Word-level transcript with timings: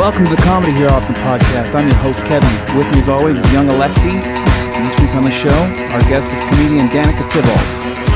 Welcome 0.00 0.24
to 0.24 0.30
the 0.30 0.40
Comedy 0.44 0.72
Here 0.72 0.88
Often 0.88 1.14
podcast. 1.16 1.74
I'm 1.74 1.86
your 1.86 1.98
host, 1.98 2.24
Kevin. 2.24 2.48
With 2.74 2.90
me, 2.94 3.00
as 3.00 3.10
always, 3.10 3.36
is 3.36 3.52
young 3.52 3.68
Alexi. 3.68 4.16
And 4.16 4.86
this 4.86 4.98
week 4.98 5.14
on 5.14 5.24
the 5.24 5.30
show, 5.30 5.52
our 5.92 6.00
guest 6.08 6.32
is 6.32 6.40
comedian 6.48 6.88
Danika 6.88 7.30
Thibault. 7.30 7.52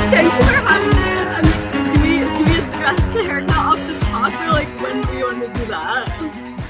Thank 0.09 0.33
you 0.33 0.47
for 0.49 0.65
having 0.65 0.89
me. 0.97 1.93
Do 1.93 2.01
we 2.01 2.21
do 2.21 2.45
we 2.49 2.57
address 2.57 3.05
the 3.13 3.23
haircut 3.23 3.57
off 3.59 3.87
the 3.87 4.01
top, 4.01 4.33
or 4.33 4.53
like 4.53 4.69
when 4.81 5.03
do 5.03 5.13
you 5.13 5.25
want 5.27 5.43
to 5.43 5.49
do 5.61 5.65
that? 5.67 6.04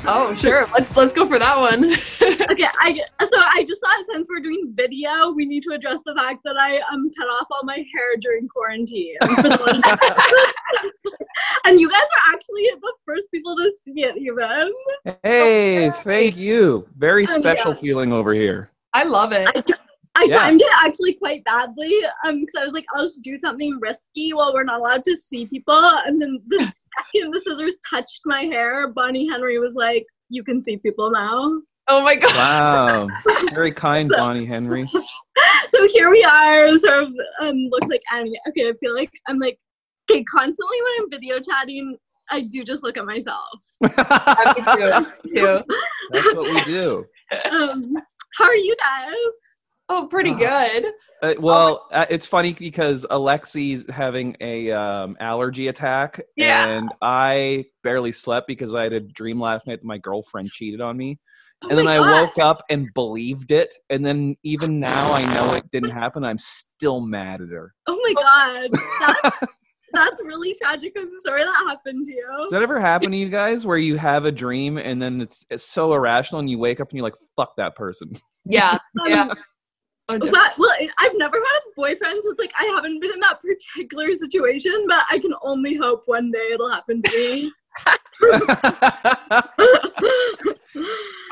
Oh, 0.06 0.34
sure. 0.38 0.66
Let's 0.72 0.96
let's 0.96 1.12
go 1.12 1.26
for 1.26 1.38
that 1.38 1.56
one. 1.58 1.84
okay, 2.50 2.68
I 2.80 2.98
so 3.26 3.36
I 3.40 3.64
just 3.66 3.80
thought 3.80 4.04
since 4.12 4.28
we're 4.28 4.40
doing 4.40 4.72
video, 4.74 5.30
we 5.32 5.46
need 5.46 5.62
to 5.64 5.72
address 5.74 6.02
the 6.04 6.14
fact 6.14 6.40
that 6.44 6.56
I 6.58 6.76
um 6.92 7.10
cut 7.16 7.26
off 7.26 7.46
all 7.50 7.62
my 7.64 7.76
hair 7.76 8.16
during 8.20 8.46
quarantine. 8.48 9.16
and 11.64 11.80
you 11.80 11.90
guys 11.90 12.02
are 12.02 12.34
actually 12.34 12.68
the 12.80 12.92
first 13.06 13.30
people 13.32 13.56
to 13.56 13.70
see 13.84 14.02
it, 14.02 14.16
even. 14.18 14.72
Hey, 15.22 15.90
thank 16.02 16.36
you. 16.36 16.86
Very 16.98 17.22
Um, 17.26 17.28
special 17.32 17.72
yeah. 17.72 17.78
feeling 17.78 18.12
over 18.12 18.34
here. 18.34 18.70
I 18.92 19.04
love 19.04 19.32
it. 19.32 19.48
I, 19.48 19.60
t- 19.60 19.74
I 20.16 20.24
Yeah. 20.28 20.38
timed 20.38 20.60
it 20.60 20.70
actually 20.84 21.14
quite 21.14 21.42
badly 21.44 21.92
um 22.26 22.40
because 22.40 22.54
I 22.56 22.62
was 22.62 22.72
like 22.72 22.84
I'll 22.94 23.02
just 23.02 23.22
do 23.22 23.36
something 23.38 23.78
risky 23.80 24.32
while 24.32 24.52
we're 24.54 24.62
not 24.64 24.78
allowed 24.80 25.02
to 25.04 25.16
see 25.16 25.46
people 25.46 25.74
and 25.74 26.20
then 26.22 26.40
the 26.46 26.58
second 26.58 26.72
the 27.14 27.40
scissors 27.44 27.76
touched 27.88 28.20
my 28.24 28.42
hair 28.44 28.92
Bonnie 28.92 29.28
Henry 29.28 29.58
was 29.58 29.74
like 29.74 30.04
you 30.28 30.42
can 30.44 30.60
see 30.60 30.76
people 30.78 31.10
now 31.10 31.60
Oh 31.86 32.02
my 32.02 32.16
god. 32.16 32.32
Wow. 32.34 33.08
Very 33.54 33.70
kind, 33.70 34.08
So- 34.08 34.18
Bonnie 34.18 34.46
Henry. 34.46 34.86
so 35.68 35.88
here 35.88 36.10
we 36.10 36.24
are 36.24 36.72
sort 36.78 37.02
of 37.04 37.08
um 37.42 37.56
look 37.70 37.84
like 37.90 38.00
Annie 38.12 38.38
okay 38.48 38.68
I 38.68 38.72
feel 38.80 38.94
like 38.94 39.10
I'm 39.28 39.38
like 39.38 39.58
okay 40.10 40.24
constantly 40.24 40.76
when 40.82 40.92
I'm 41.02 41.10
video 41.10 41.40
chatting 41.40 41.96
I 42.30 42.42
do 42.50 42.64
just 42.64 42.82
look 42.82 42.96
at 42.96 43.04
myself 43.04 43.60
Me 43.82 43.88
too. 43.90 45.04
Me 45.24 45.40
too. 45.40 45.62
That's 46.12 46.34
what 46.34 46.48
we 46.48 46.64
do. 46.64 47.04
um 47.50 47.82
how 48.38 48.44
are 48.44 48.56
you 48.56 48.74
guys 48.82 49.32
Oh, 49.88 50.06
pretty 50.10 50.32
good. 50.32 50.86
Uh, 51.22 51.34
well, 51.38 51.86
uh, 51.92 52.06
it's 52.08 52.26
funny 52.26 52.52
because 52.54 53.04
Alexi's 53.10 53.88
having 53.90 54.36
a 54.40 54.70
um, 54.72 55.16
allergy 55.20 55.68
attack, 55.68 56.20
Yeah. 56.36 56.66
and 56.66 56.92
I 57.02 57.66
barely 57.82 58.12
slept 58.12 58.46
because 58.46 58.74
I 58.74 58.84
had 58.84 58.92
a 58.92 59.00
dream 59.00 59.40
last 59.40 59.66
night 59.66 59.80
that 59.80 59.86
my 59.86 59.98
girlfriend 59.98 60.50
cheated 60.50 60.80
on 60.80 60.96
me, 60.96 61.18
Oh 61.62 61.68
and 61.68 61.78
then 61.78 61.84
my 61.84 61.96
I 61.96 61.98
God. 61.98 62.20
woke 62.22 62.38
up 62.38 62.62
and 62.70 62.88
believed 62.94 63.52
it, 63.52 63.74
and 63.90 64.04
then 64.04 64.34
even 64.42 64.80
now 64.80 65.12
I 65.12 65.22
know 65.34 65.54
it 65.54 65.70
didn't 65.70 65.90
happen. 65.90 66.24
I'm 66.24 66.38
still 66.38 67.00
mad 67.00 67.40
at 67.42 67.48
her. 67.50 67.74
oh 67.86 68.00
my 68.04 68.22
god 68.22 68.70
that's 69.22 69.38
that's 69.92 70.22
really 70.24 70.54
tragic 70.60 70.92
I'm 70.98 71.08
sorry 71.20 71.44
that 71.44 71.54
happened 71.68 72.04
to 72.06 72.12
you 72.12 72.26
Does 72.42 72.50
that 72.50 72.62
ever 72.62 72.80
happen 72.80 73.12
to 73.12 73.16
you 73.16 73.28
guys, 73.28 73.64
where 73.66 73.78
you 73.78 73.96
have 73.96 74.24
a 74.24 74.32
dream 74.32 74.76
and 74.78 75.00
then 75.00 75.20
it's, 75.20 75.44
it's 75.50 75.64
so 75.64 75.92
irrational, 75.94 76.40
and 76.40 76.50
you 76.50 76.58
wake 76.58 76.80
up 76.80 76.88
and 76.90 76.96
you're 76.96 77.04
like, 77.04 77.14
"Fuck 77.36 77.54
that 77.56 77.76
person." 77.76 78.12
Yeah. 78.46 78.78
Yeah. 79.06 79.32
Oh, 80.08 80.18
But, 80.18 80.58
well, 80.58 80.70
I've 80.98 81.16
never 81.16 81.36
had 81.38 81.58
a 81.66 81.72
boyfriend, 81.76 82.22
so 82.22 82.30
it's 82.32 82.38
like 82.38 82.52
I 82.58 82.64
haven't 82.66 83.00
been 83.00 83.12
in 83.12 83.20
that 83.20 83.40
particular 83.40 84.12
situation, 84.14 84.84
but 84.86 85.04
I 85.10 85.18
can 85.18 85.32
only 85.42 85.76
hope 85.76 86.02
one 86.06 86.30
day 86.30 86.50
it'll 86.52 86.70
happen 86.70 87.00
to 87.00 87.10
me. 87.18 87.50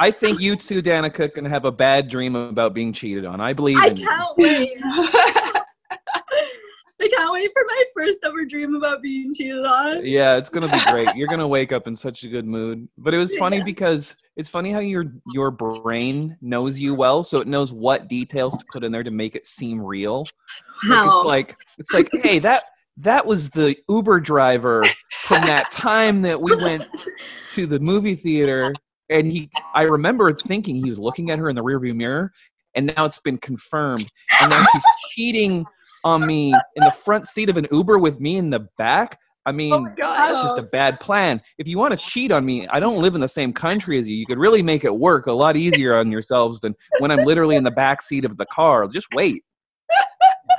I 0.01 0.11
think 0.11 0.41
you 0.41 0.57
two, 0.57 0.81
Danika, 0.83 1.33
can 1.33 1.45
have 1.45 1.65
a 1.67 1.73
bad 1.73 2.09
dream 2.09 2.35
about 2.35 2.73
being 2.75 2.93
cheated 2.93 3.25
on. 3.27 3.41
I 3.41 3.53
believe 3.53 3.77
I 3.79 3.89
in 3.89 3.97
you. 3.99 4.07
can't 4.07 4.37
wait. 4.39 4.79
I 7.01 7.09
can't 7.09 7.33
wait 7.33 7.51
for 7.53 7.63
my 7.67 7.85
first 7.95 8.21
ever 8.25 8.45
dream 8.45 8.75
about 8.75 9.03
being 9.03 9.35
cheated 9.35 9.65
on. 9.67 10.05
Yeah, 10.07 10.37
it's 10.37 10.49
gonna 10.49 10.71
be 10.71 10.81
great. 10.91 11.15
You're 11.17 11.29
gonna 11.29 11.47
wake 11.49 11.73
up 11.73 11.87
in 11.87 11.95
such 11.97 12.23
a 12.25 12.29
good 12.29 12.47
mood. 12.47 12.89
But 12.97 13.13
it 13.13 13.19
was 13.19 13.37
funny 13.37 13.57
Yeah. 13.59 13.65
because 13.65 14.15
it's 14.37 14.49
funny 14.49 14.71
how 14.71 14.79
your 14.79 15.13
your 15.33 15.51
brain 15.51 16.37
knows 16.41 16.81
you 16.81 16.95
well, 16.95 17.23
so 17.23 17.39
it 17.39 17.47
knows 17.47 17.73
what 17.73 18.09
details 18.09 18.57
to 18.57 18.65
put 18.73 18.85
in 18.85 18.93
there 18.93 19.03
to 19.03 19.11
make 19.11 19.37
it 19.37 19.47
seem 19.47 19.81
real. 19.81 20.27
Like, 20.89 21.07
it's 21.07 21.25
like 21.25 21.57
it's 21.79 21.93
like, 21.93 22.11
hey, 22.23 22.39
that 22.39 22.65
that 22.99 23.27
was 23.27 23.51
the 23.51 23.77
Uber 23.89 24.21
driver 24.21 24.83
from 25.23 25.43
that 25.43 25.71
time 25.71 26.23
that 26.23 26.41
we 26.41 26.55
went 26.57 26.85
to 27.51 27.67
the 27.67 27.81
movie 27.81 28.15
theater, 28.15 28.73
and 29.11 29.31
he. 29.31 29.51
I 29.75 29.83
remember 29.83 30.33
thinking 30.33 30.77
he 30.77 30.89
was 30.89 30.99
looking 30.99 31.31
at 31.31 31.39
her 31.39 31.51
in 31.51 31.57
the 31.57 31.63
rearview 31.63 31.95
mirror, 31.95 32.33
and 32.75 32.87
now 32.87 33.05
it's 33.05 33.21
been 33.21 33.39
confirmed. 33.39 34.11
And 34.41 34.51
now 34.51 34.65
she's 34.73 34.83
cheating 35.11 35.67
on 36.05 36.27
me 36.27 36.53
in 36.53 36.85
the 36.85 36.91
front 36.91 37.27
seat 37.27 37.49
of 37.49 37.57
an 37.57 37.67
Uber 37.71 37.99
with 37.99 38.19
me 38.21 38.37
in 38.37 38.51
the 38.51 38.67
back. 38.79 39.19
I 39.45 39.53
mean, 39.53 39.73
oh 39.73 39.87
god. 39.97 40.35
that's 40.35 40.43
just 40.43 40.59
a 40.59 40.63
bad 40.63 41.01
plan. 41.01 41.43
If 41.59 41.67
you 41.67 41.77
want 41.79 41.93
to 41.93 41.97
cheat 41.97 42.31
on 42.31 42.45
me, 42.45 42.67
I 42.69 42.79
don't 42.79 43.03
live 43.03 43.15
in 43.15 43.21
the 43.21 43.29
same 43.29 43.53
country 43.53 43.99
as 43.99 44.09
you. 44.09 44.15
You 44.15 44.27
could 44.27 44.39
really 44.39 44.63
make 44.63 44.85
it 44.85 44.95
work 44.95 45.27
a 45.27 45.33
lot 45.33 45.57
easier 45.57 45.97
on 45.97 46.13
yourselves 46.13 46.61
than 46.61 46.75
when 47.01 47.11
I'm 47.11 47.25
literally 47.25 47.57
in 47.57 47.65
the 47.65 47.71
back 47.71 48.03
seat 48.03 48.25
of 48.25 48.37
the 48.37 48.47
car. 48.47 48.87
Just 48.89 49.09
wait. 49.15 49.43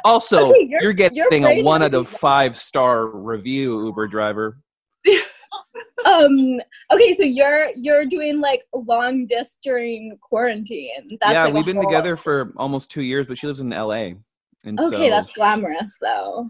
Also, 0.05 0.49
Okay, 0.49 0.67
your- 0.67 0.81
you're 0.81 0.91
your 0.91 1.29
getting 1.29 1.45
a 1.45 1.61
one 1.61 1.81
out 1.81 1.93
of 1.93 2.09
five 2.09 2.57
star 2.57 3.07
review, 3.07 3.85
Uber 3.85 4.07
driver. 4.07 4.57
um. 6.05 6.59
Okay, 6.91 7.15
so 7.15 7.23
you're 7.23 7.69
you're 7.75 8.05
doing 8.05 8.41
like 8.41 8.63
long 8.73 9.27
distance 9.27 9.57
during 9.63 10.17
quarantine. 10.21 11.17
That's 11.21 11.33
yeah, 11.33 11.45
like 11.45 11.53
we've 11.53 11.65
been 11.65 11.81
together 11.81 12.17
for 12.17 12.51
almost 12.57 12.91
two 12.91 13.01
years, 13.01 13.27
but 13.27 13.37
she 13.37 13.47
lives 13.47 13.61
in 13.61 13.69
LA. 13.69 14.11
And 14.65 14.79
Okay, 14.79 15.07
so... 15.07 15.09
that's 15.09 15.31
glamorous 15.33 15.97
though. 16.01 16.49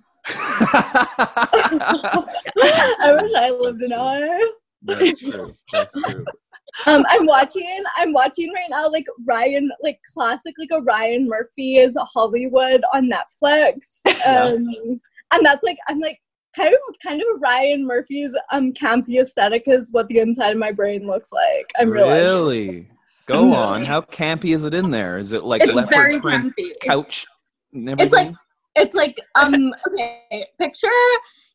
I 1.45 3.17
wish 3.21 3.31
I 3.35 3.49
lived 3.51 3.81
in 3.81 3.89
LA. 3.91 4.19
that's 4.83 5.19
true. 5.19 5.53
That's 5.71 5.91
true. 5.93 6.25
Um, 6.87 7.05
I'm 7.09 7.25
watching. 7.25 7.83
I'm 7.97 8.13
watching 8.13 8.51
right 8.53 8.69
now, 8.69 8.89
like 8.89 9.05
Ryan, 9.27 9.69
like 9.83 9.99
classic, 10.13 10.53
like 10.57 10.69
a 10.71 10.81
Ryan 10.81 11.27
Murphy's 11.27 11.95
Hollywood 12.13 12.81
on 12.93 13.09
Netflix. 13.09 13.99
Yeah. 14.25 14.43
Um, 14.43 15.01
and 15.33 15.45
that's 15.45 15.63
like 15.63 15.77
I'm 15.89 15.99
like 15.99 16.17
kind 16.55 16.73
of 16.73 16.79
kind 17.05 17.19
of 17.19 17.27
Ryan 17.41 17.85
Murphy's 17.85 18.33
um 18.53 18.71
campy 18.71 19.19
aesthetic 19.21 19.63
is 19.67 19.89
what 19.91 20.07
the 20.07 20.19
inside 20.19 20.51
of 20.51 20.57
my 20.57 20.71
brain 20.71 21.05
looks 21.05 21.31
like. 21.33 21.69
I'm 21.77 21.89
realizing 21.89 22.23
really? 22.23 22.87
Go 23.25 23.43
Mhm. 23.43 23.55
on. 23.55 23.83
How 23.83 23.99
campy 24.01 24.53
is 24.55 24.63
it 24.63 24.73
in 24.73 24.91
there? 24.91 25.17
Is 25.17 25.33
it 25.33 25.43
like 25.43 25.61
it's 25.61 25.73
leopard 25.73 26.21
print 26.21 26.53
campy. 26.57 26.79
couch? 26.81 27.25
It's 27.73 28.13
like-? 28.13 28.33
It's 28.75 28.95
like 28.95 29.17
um 29.35 29.73
okay, 29.87 30.47
picture 30.59 30.89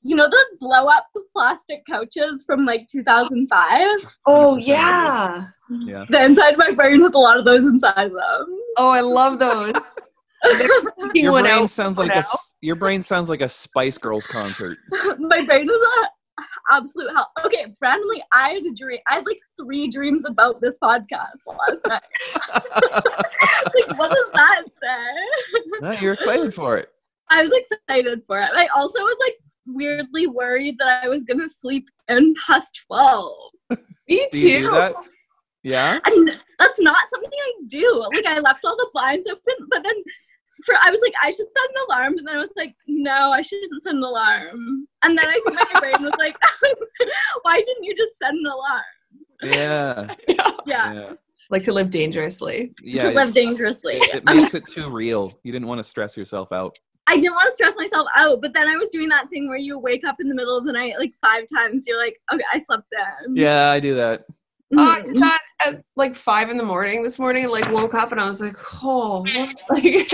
you 0.03 0.15
know 0.15 0.29
those 0.31 0.59
blow 0.61 0.87
up 0.87 1.07
plastic 1.35 1.85
couches 1.87 2.45
from 2.47 2.65
like 2.65 2.87
2005. 2.91 3.87
Oh 4.27 4.57
yeah. 4.57 5.45
yeah. 5.71 6.05
The 6.09 6.25
inside 6.25 6.55
of 6.55 6.59
my 6.59 6.71
brain 6.71 7.01
has 7.03 7.13
a 7.13 7.19
lot 7.19 7.39
of 7.39 7.45
those 7.45 7.67
inside 7.67 8.07
of 8.07 8.13
them. 8.13 8.61
Oh, 8.77 8.91
I 8.91 9.01
love 9.01 9.39
those. 9.39 9.73
Your 11.15 11.33
brain 11.33 11.47
out. 11.47 11.71
sounds 11.71 11.99
like 11.99 12.11
a 12.11 12.19
out. 12.19 12.25
s- 12.25 12.55
your 12.61 12.77
brain 12.77 13.03
sounds 13.03 13.29
like 13.29 13.41
a 13.41 13.49
Spice 13.49 13.99
Girls 13.99 14.27
concert. 14.27 14.79
my 15.19 15.45
brain 15.45 15.69
is 15.69 15.83
a 15.83 16.45
absolute 16.71 17.11
hell. 17.13 17.31
Okay, 17.45 17.67
randomly, 17.81 18.23
I 18.33 18.51
had 18.51 18.63
a 18.63 18.73
dream. 18.73 19.01
I 19.09 19.17
had 19.17 19.27
like 19.27 19.41
three 19.61 19.89
dreams 19.89 20.25
about 20.25 20.61
this 20.61 20.77
podcast 20.83 21.43
last 21.47 21.81
night. 21.87 22.03
like, 23.75 23.99
what 23.99 24.13
does 24.13 24.31
that 24.35 24.63
say? 24.81 25.81
No, 25.81 25.91
you're 25.93 26.13
excited 26.13 26.55
for 26.55 26.77
it. 26.77 26.89
I 27.31 27.43
was 27.43 27.51
excited 27.53 28.23
for 28.27 28.41
it. 28.41 28.51
I 28.55 28.67
also 28.77 29.01
was 29.01 29.17
like 29.21 29.35
weirdly 29.67 30.27
worried 30.27 30.77
that 30.79 31.03
I 31.05 31.09
was 31.09 31.25
gonna 31.25 31.49
sleep 31.49 31.89
in 32.09 32.35
past 32.47 32.81
twelve. 32.87 33.33
Me 34.09 34.27
too. 34.33 34.91
Yeah. 35.63 35.99
And 36.05 36.31
that's 36.59 36.81
not 36.81 37.11
something 37.11 37.31
I 37.33 37.53
do. 37.67 38.09
Like 38.15 38.27
I 38.27 38.39
left 38.41 38.65
all 38.65 38.77
the 38.77 38.89
blinds 38.95 39.27
open, 39.27 39.67
but 39.69 39.83
then 39.83 39.95
for 40.65 40.75
I 40.83 40.91
was 40.91 41.01
like, 41.03 41.13
I 41.23 41.31
should 41.31 41.47
set 41.47 41.71
an 41.71 41.85
alarm, 41.89 42.19
and 42.19 42.27
then 42.27 42.35
I 42.35 42.39
was 42.39 42.53
like, 42.57 42.75
no, 42.87 43.31
I 43.31 43.43
shouldn't 43.43 43.83
set 43.83 43.95
an 43.95 44.03
alarm. 44.03 44.87
And 45.05 45.17
then 45.19 45.27
I 45.29 45.35
think 45.45 45.55
my 45.73 45.81
brain 45.81 46.03
was 46.03 46.15
like, 46.19 46.37
why 47.43 47.59
didn't 47.59 47.85
you 47.85 47.95
just 47.97 48.17
set 48.19 48.31
an 48.31 48.45
alarm? 48.47 48.83
Yeah. 49.45 50.15
Yeah. 50.27 50.51
Yeah. 50.67 51.13
Like 51.49 51.63
to 51.65 51.73
live 51.73 51.91
dangerously. 51.91 52.75
Yeah. 52.83 53.05
to 53.05 53.11
live 53.15 53.33
dangerously. 53.35 53.99
It 53.99 54.25
Um, 54.27 54.37
makes 54.39 54.55
it 54.55 54.67
too 54.69 54.91
real. 54.91 55.33
You 55.45 55.53
didn't 55.53 55.69
want 55.69 55.79
to 55.79 55.85
stress 55.85 56.17
yourself 56.17 56.51
out. 56.51 56.77
I 57.09 57.17
didn't 57.17 57.35
want 57.35 57.49
to 57.49 57.55
stress 57.55 57.75
myself 57.77 58.07
out, 58.15 58.43
but 58.43 58.53
then 58.53 58.69
I 58.69 58.77
was 58.77 58.91
doing 58.91 59.09
that 59.09 59.31
thing 59.31 59.49
where 59.49 59.57
you 59.57 59.79
wake 59.79 60.05
up 60.07 60.17
in 60.21 60.29
the 60.29 60.35
middle 60.35 60.59
of 60.59 60.67
the 60.67 60.73
night 60.73 60.93
like 60.99 61.15
five 61.23 61.45
times. 61.53 61.87
You're 61.89 61.99
like, 61.99 62.21
okay, 62.33 62.45
I 62.53 62.61
slept 62.61 62.87
in. 63.25 63.35
Yeah, 63.35 63.71
I 63.71 63.81
do 63.81 63.95
that. 63.95 64.27
Uh, 64.77 64.83
I 64.83 65.01
did 65.01 65.17
that 65.17 65.41
at 65.65 65.83
like 65.97 66.15
five 66.15 66.51
in 66.51 66.59
the 66.59 66.65
morning 66.65 67.03
this 67.03 67.19
morning. 67.19 67.45
and, 67.45 67.53
Like 67.53 67.73
woke 67.73 67.95
up 67.95 68.13
and 68.13 68.21
I 68.21 68.27
was 68.27 68.43
like, 68.43 68.57
oh, 68.83 69.25
like, 69.71 70.13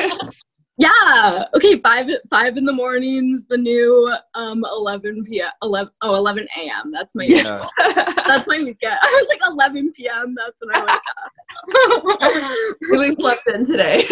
Yeah. 0.78 1.44
Okay. 1.54 1.80
Five 1.80 2.10
five 2.30 2.56
in 2.56 2.64
the 2.64 2.72
mornings. 2.72 3.42
The 3.48 3.56
new 3.56 4.14
um 4.34 4.64
11 4.64 5.24
p.m. 5.24 5.50
11 5.62 5.92
oh 6.02 6.14
11 6.14 6.46
a.m. 6.60 6.92
That's 6.92 7.16
my 7.16 7.24
Yeah. 7.24 7.66
that's 7.78 8.46
my 8.46 8.58
weekend. 8.58 8.98
I 9.02 9.20
was 9.20 9.28
like 9.28 9.40
11 9.50 9.92
p.m. 9.96 10.36
That's 10.36 10.62
when 10.62 10.76
I 10.76 10.80
wake 10.80 12.20
up. 12.20 12.76
really 12.82 13.16
slept 13.18 13.48
in 13.48 13.66
today. 13.66 14.04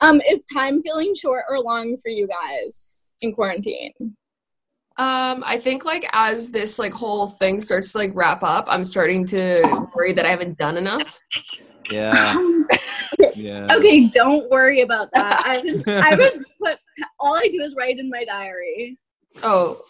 Um, 0.00 0.20
is 0.28 0.40
time 0.52 0.82
feeling 0.82 1.14
short 1.14 1.44
or 1.48 1.60
long 1.60 1.96
for 1.98 2.08
you 2.08 2.28
guys 2.28 3.02
in 3.22 3.32
quarantine? 3.32 3.92
Um, 4.98 5.44
I 5.44 5.58
think 5.58 5.84
like 5.84 6.08
as 6.12 6.50
this 6.50 6.78
like 6.78 6.92
whole 6.92 7.28
thing 7.28 7.60
starts 7.60 7.92
to 7.92 7.98
like 7.98 8.12
wrap 8.14 8.42
up, 8.42 8.64
I'm 8.68 8.84
starting 8.84 9.26
to 9.26 9.86
worry 9.94 10.14
that 10.14 10.24
I 10.24 10.30
haven't 10.30 10.56
done 10.58 10.76
enough. 10.76 11.20
Yeah. 11.90 12.36
Yeah. 13.34 13.68
okay, 13.70 14.08
don't 14.08 14.50
worry 14.50 14.80
about 14.80 15.08
that. 15.12 15.42
I 15.46 15.56
haven't, 15.56 15.88
I 15.88 16.08
haven't 16.10 16.46
put. 16.60 16.78
All 17.20 17.34
I 17.34 17.48
do 17.48 17.62
is 17.62 17.74
write 17.76 17.98
in 17.98 18.10
my 18.10 18.24
diary. 18.24 18.98
Oh, 19.42 19.82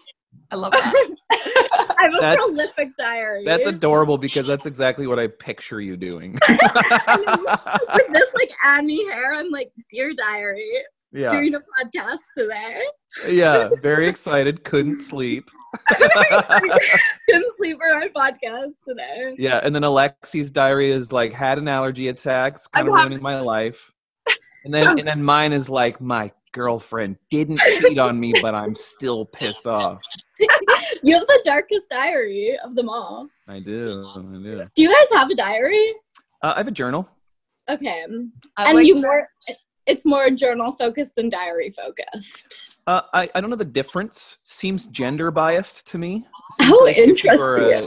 I 0.51 0.57
love 0.57 0.73
that. 0.73 1.17
I 1.99 2.03
have 2.03 2.15
a 2.15 2.19
That's- 2.21 2.37
prolific 2.37 2.89
diary. 2.99 3.45
That's 3.45 3.67
adorable 3.67 4.19
because 4.19 4.47
that's 4.47 4.67
exactly 4.67 5.07
what 5.07 5.19
I 5.19 5.27
picture 5.27 5.81
you 5.81 5.97
doing. 5.97 6.33
With 6.49 8.13
this 8.13 8.31
like 8.35 8.51
Annie 8.65 9.05
hair, 9.07 9.35
I'm 9.35 9.51
like, 9.51 9.73
dear 9.91 10.13
diary, 10.15 10.71
yeah. 11.13 11.31
doing 11.31 11.55
a 11.55 11.59
podcast 11.61 12.19
today. 12.37 12.81
Yeah. 13.29 13.71
Very 13.83 14.07
excited. 14.07 14.63
Couldn't 14.65 14.99
sleep. 14.99 15.49
Couldn't 15.89 17.57
sleep 17.57 17.79
for 17.79 17.99
my 17.99 18.09
podcast 18.15 18.73
today. 18.87 19.35
Yeah. 19.39 19.61
And 19.63 19.75
then 19.75 19.83
Alexi's 19.83 20.51
diary 20.51 20.91
is 20.91 21.13
like 21.13 21.33
had 21.33 21.59
an 21.59 21.69
allergy 21.69 22.09
attack. 22.09 22.55
It's 22.55 22.67
kind 22.67 22.87
of 22.87 22.95
I'm 22.95 22.99
having- 22.99 23.13
ruining 23.19 23.23
my 23.23 23.41
life. 23.41 23.91
And 24.65 24.75
then 24.75 24.99
and 24.99 25.07
then 25.07 25.23
mine 25.23 25.53
is 25.53 25.71
like 25.71 26.01
my 26.01 26.33
girlfriend 26.57 27.17
didn't 27.31 27.61
cheat 27.61 27.99
on 27.99 28.19
me, 28.19 28.33
but 28.43 28.55
I'm 28.55 28.75
still 28.75 29.27
pissed 29.27 29.67
off. 29.67 30.03
You 31.03 31.15
have 31.15 31.27
the 31.29 31.41
darkest 31.45 31.91
diary 31.91 32.59
of 32.65 32.75
them 32.75 32.89
all. 32.89 33.29
I 33.49 33.61
do. 33.61 34.05
I 34.17 34.21
do. 34.21 34.67
Do 34.75 34.83
you 34.83 34.89
guys 34.89 35.07
have 35.13 35.31
a 35.31 35.35
diary? 35.35 35.93
Uh, 36.43 36.53
I 36.55 36.59
have 36.59 36.69
a 36.69 36.73
journal. 36.73 37.09
Okay. 37.71 38.05
I 38.57 38.69
and 38.69 38.75
like 38.77 38.87
you 38.87 38.97
more 38.97 39.29
it's 39.87 40.05
more 40.05 40.31
journal 40.31 40.73
focused 40.73 41.15
than 41.15 41.29
diary 41.29 41.71
focused. 41.71 42.77
Uh, 42.87 43.03
I, 43.13 43.29
I 43.35 43.41
don't 43.41 43.51
know 43.51 43.57
the 43.57 43.65
difference. 43.65 44.39
Seems 44.43 44.87
gender 44.87 45.31
biased 45.31 45.87
to 45.89 45.99
me. 45.99 46.27
Seems 46.59 46.73
Oh, 46.73 46.87
if 46.87 47.23
you 47.25 47.31
were 47.37 47.73
a- 47.73 47.83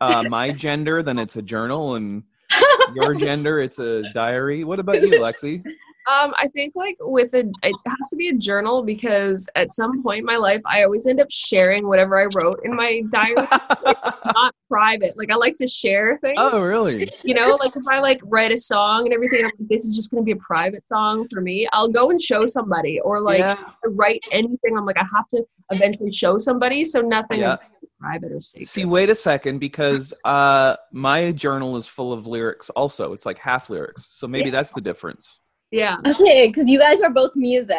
uh, 0.00 0.24
my 0.28 0.50
gender, 0.50 1.02
then 1.02 1.18
it's 1.18 1.36
a 1.36 1.42
journal, 1.42 1.96
and 1.96 2.22
your 2.94 3.14
gender, 3.14 3.60
it's 3.60 3.78
a 3.78 4.02
diary. 4.12 4.64
What 4.64 4.78
about 4.78 5.02
you, 5.02 5.18
Lexi? 5.20 5.62
Um, 6.10 6.34
I 6.36 6.48
think 6.48 6.74
like 6.74 6.96
with 7.00 7.34
a, 7.34 7.40
it 7.62 7.76
has 7.86 8.10
to 8.10 8.16
be 8.16 8.28
a 8.28 8.34
journal 8.34 8.82
because 8.82 9.48
at 9.54 9.70
some 9.70 10.02
point 10.02 10.20
in 10.20 10.24
my 10.24 10.36
life, 10.36 10.60
I 10.66 10.82
always 10.82 11.06
end 11.06 11.20
up 11.20 11.30
sharing 11.30 11.86
whatever 11.86 12.18
I 12.20 12.26
wrote 12.34 12.60
in 12.64 12.74
my 12.74 13.02
diary, 13.10 13.34
not 13.86 14.54
private. 14.68 15.16
Like 15.16 15.30
I 15.30 15.36
like 15.36 15.56
to 15.56 15.66
share 15.66 16.18
things, 16.18 16.38
oh, 16.38 16.60
really? 16.60 17.08
you 17.22 17.34
know, 17.34 17.56
like 17.60 17.76
if 17.76 17.84
I 17.88 18.00
like 18.00 18.20
write 18.24 18.50
a 18.50 18.58
song 18.58 19.04
and 19.04 19.14
everything, 19.14 19.40
I'm 19.40 19.44
like, 19.44 19.68
this 19.68 19.84
is 19.84 19.94
just 19.94 20.10
going 20.10 20.22
to 20.22 20.24
be 20.24 20.32
a 20.32 20.42
private 20.42 20.88
song 20.88 21.28
for 21.28 21.40
me. 21.40 21.68
I'll 21.72 21.90
go 21.90 22.10
and 22.10 22.20
show 22.20 22.46
somebody 22.46 22.98
or 23.00 23.20
like 23.20 23.38
yeah. 23.40 23.56
Write 23.84 24.24
anything. 24.30 24.76
I'm 24.76 24.86
like, 24.86 24.96
I 24.96 25.06
have 25.14 25.28
to 25.28 25.44
eventually 25.70 26.10
show 26.10 26.38
somebody. 26.38 26.84
So 26.84 27.00
nothing 27.00 27.40
Yeah. 27.40 27.54
is 27.54 27.58
private 28.00 28.32
or 28.32 28.40
sacred. 28.40 28.68
See, 28.68 28.84
wait 28.84 29.10
a 29.10 29.14
second, 29.14 29.58
because 29.58 30.12
uh, 30.24 30.76
my 30.92 31.32
journal 31.32 31.76
is 31.76 31.86
full 31.86 32.12
of 32.12 32.26
lyrics. 32.26 32.70
Also, 32.70 33.12
it's 33.12 33.24
like 33.26 33.38
half 33.38 33.70
lyrics, 33.70 34.06
so 34.10 34.26
maybe 34.26 34.50
that's 34.50 34.72
the 34.72 34.80
difference. 34.80 35.40
Yeah. 35.72 35.96
Okay, 36.06 36.46
because 36.46 36.70
you 36.70 36.78
guys 36.78 37.00
are 37.00 37.10
both 37.10 37.34
music. 37.34 37.76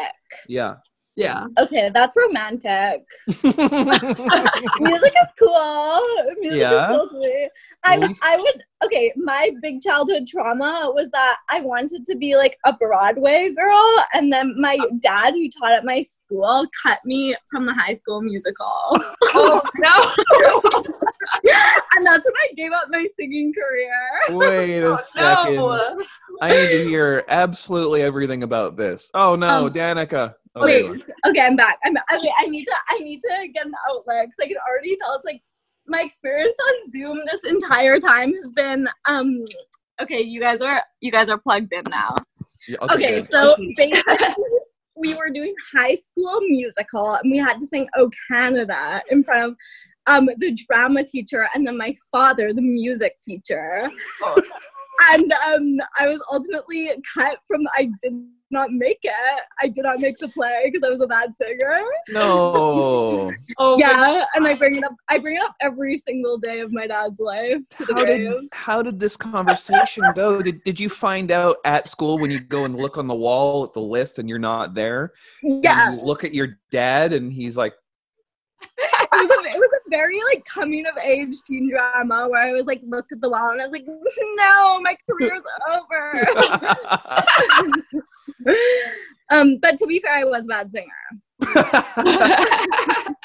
Yeah. 0.48 0.76
Yeah. 1.16 1.46
Okay, 1.60 1.92
that's 1.94 2.16
romantic. 2.16 3.06
Music 3.44 5.14
is 5.14 5.32
cool. 5.38 6.04
Music 6.40 6.60
Yeah. 6.60 6.92
is 6.92 6.98
lovely. 6.98 7.50
I, 7.84 7.98
We- 8.00 8.16
I 8.24 8.36
would 8.38 8.64
okay. 8.84 9.14
My 9.16 9.52
big 9.62 9.82
childhood 9.82 10.26
trauma 10.28 10.92
was 10.94 11.10
that 11.12 11.38
I 11.52 11.60
wanted 11.62 12.06
to 12.08 12.16
be 12.16 12.36
like 12.36 12.58
a 12.66 12.74
Broadway 12.74 13.52
girl, 13.56 14.06
and 14.14 14.34
then 14.34 14.60
my 14.60 14.78
oh. 14.82 14.90
dad, 15.02 15.34
who 15.36 15.48
taught 15.50 15.74
at 15.74 15.86
my 15.86 16.02
school, 16.02 16.66
cut 16.82 17.00
me 17.06 17.36
from 17.50 17.66
the 17.68 17.74
high 17.76 17.94
school 17.94 18.22
musical, 18.22 18.68
Oh 19.36 19.62
no. 19.78 20.62
and 21.96 22.06
that's 22.06 22.26
when 22.26 22.34
I 22.36 22.54
gave 22.56 22.72
up 22.72 22.86
my 22.90 23.06
singing 23.16 23.54
career. 23.54 24.38
wait 24.40 24.80
a 24.82 24.94
oh, 24.94 24.98
second. 24.98 25.56
no. 25.56 26.04
I 26.42 26.52
need 26.54 26.70
to 26.70 26.84
hear 26.86 27.24
absolutely 27.28 28.02
everything 28.02 28.42
about 28.44 28.78
this. 28.78 29.12
Oh 29.14 29.36
no, 29.36 29.66
Oh. 29.66 29.70
Danika. 29.70 30.36
You 30.56 30.62
Wait, 30.62 31.04
okay, 31.28 31.42
I'm 31.42 31.56
back. 31.56 31.80
I'm 31.84 31.94
back. 31.94 32.06
okay. 32.14 32.32
I 32.38 32.46
need 32.46 32.66
to. 32.66 32.76
I 32.90 33.00
need 33.00 33.22
to 33.22 33.48
get 33.54 33.66
an 33.66 33.74
outlet 33.90 34.26
because 34.26 34.38
I 34.40 34.48
can 34.48 34.58
already 34.70 34.96
tell 34.98 35.16
it's 35.16 35.26
like 35.26 35.42
my 35.88 36.02
experience 36.02 36.58
on 36.68 36.92
Zoom 36.92 37.22
this 37.26 37.44
entire 37.44 38.00
time 38.00 38.34
has 38.36 38.52
been. 38.56 38.88
Um. 39.08 39.44
Okay, 40.02 40.22
you 40.22 40.40
guys 40.40 40.62
are 40.62 40.84
you 41.02 41.12
guys 41.12 41.30
are 41.30 41.40
plugged 41.40 41.74
in 41.74 41.84
now. 41.90 42.08
Yeah, 42.68 42.78
Okay, 42.92 43.22
so 43.22 43.56
basically, 43.76 44.16
we 44.96 45.16
were 45.16 45.30
doing 45.32 45.56
high 45.76 45.96
school 45.96 46.40
musical, 46.42 47.16
and 47.16 47.32
we 47.32 47.38
had 47.38 47.60
to 47.60 47.66
sing 47.66 47.88
"Oh 47.96 48.12
Canada" 48.30 49.02
in 49.10 49.24
front 49.24 49.44
of 49.44 49.56
um 50.06 50.30
the 50.38 50.56
drama 50.68 51.04
teacher 51.04 51.48
and 51.56 51.66
then 51.66 51.78
my 51.78 51.96
father, 52.12 52.54
the 52.54 52.62
music 52.62 53.16
teacher. 53.24 53.90
Oh. 54.22 54.42
And 55.12 55.32
um, 55.32 55.78
I 56.00 56.08
was 56.08 56.22
ultimately 56.32 56.90
cut 57.14 57.38
from. 57.48 57.62
I 57.74 57.90
did 58.02 58.14
not 58.52 58.72
make 58.72 59.00
it. 59.02 59.44
I 59.62 59.68
did 59.68 59.84
not 59.84 60.00
make 60.00 60.18
the 60.20 60.28
play 60.30 60.62
because 60.66 60.84
I 60.84 60.90
was 60.90 61.02
a 61.02 61.08
bad 61.08 61.36
singer. 61.36 61.82
no. 62.10 63.32
Oh 63.58 63.78
Yeah, 63.78 64.24
and 64.36 64.48
I 64.48 64.56
bring 64.56 64.76
it 64.76 64.84
up. 64.84 64.94
I 65.10 65.18
bring 65.18 65.36
it 65.36 65.44
up 65.44 65.56
every 65.62 65.98
single 65.98 66.38
day 66.38 66.60
of 66.62 66.72
my 66.72 66.88
dad's 66.88 67.20
life 67.20 67.58
to 67.78 67.86
the 67.86 67.94
How 67.94 68.04
grave. 68.06 68.32
did 68.32 68.44
how 68.54 68.82
did 68.82 69.00
this 69.00 69.18
conversation 69.18 70.06
go? 70.16 70.42
Did 70.42 70.64
did 70.64 70.80
you 70.80 70.90
find 70.90 71.32
out 71.32 71.58
at 71.66 71.90
school 71.90 72.18
when 72.20 72.32
you 72.32 72.40
go 72.40 72.66
and 72.66 72.76
look 72.76 72.98
on 72.98 73.08
the 73.08 73.16
wall 73.16 73.64
at 73.64 73.74
the 73.74 73.82
list 73.82 74.20
and 74.20 74.30
you're 74.30 74.40
not 74.40 74.74
there? 74.74 75.14
And 75.42 75.64
yeah, 75.64 75.92
you 75.92 76.02
look 76.02 76.24
at 76.24 76.34
your 76.34 76.60
dad 76.72 77.14
and 77.14 77.32
he's 77.34 77.58
like, 77.58 77.74
it 78.62 78.93
was 79.18 79.30
a 79.30 79.36
it 79.56 79.60
was 79.60 79.74
a 79.74 79.90
very 79.90 80.20
like 80.32 80.46
coming 80.46 80.86
of 80.86 80.98
age 80.98 81.36
teen 81.48 81.70
drama 81.70 82.28
where 82.30 82.48
I 82.48 82.54
was 82.54 82.66
like 82.66 82.82
looked 82.86 83.12
at 83.12 83.22
the 83.22 83.30
wall 83.30 83.52
and 83.52 83.62
I 83.62 83.66
was 83.66 83.72
like, 83.74 83.86
no, 83.88 84.80
my 84.82 84.96
career's 85.10 85.44
over. 85.74 86.26
um, 89.30 89.58
but 89.62 89.78
to 89.78 89.88
be 89.88 90.00
fair, 90.00 90.20
I 90.20 90.24
was 90.24 90.46
a 90.46 90.48
bad 90.48 90.72
singer. 90.72 90.88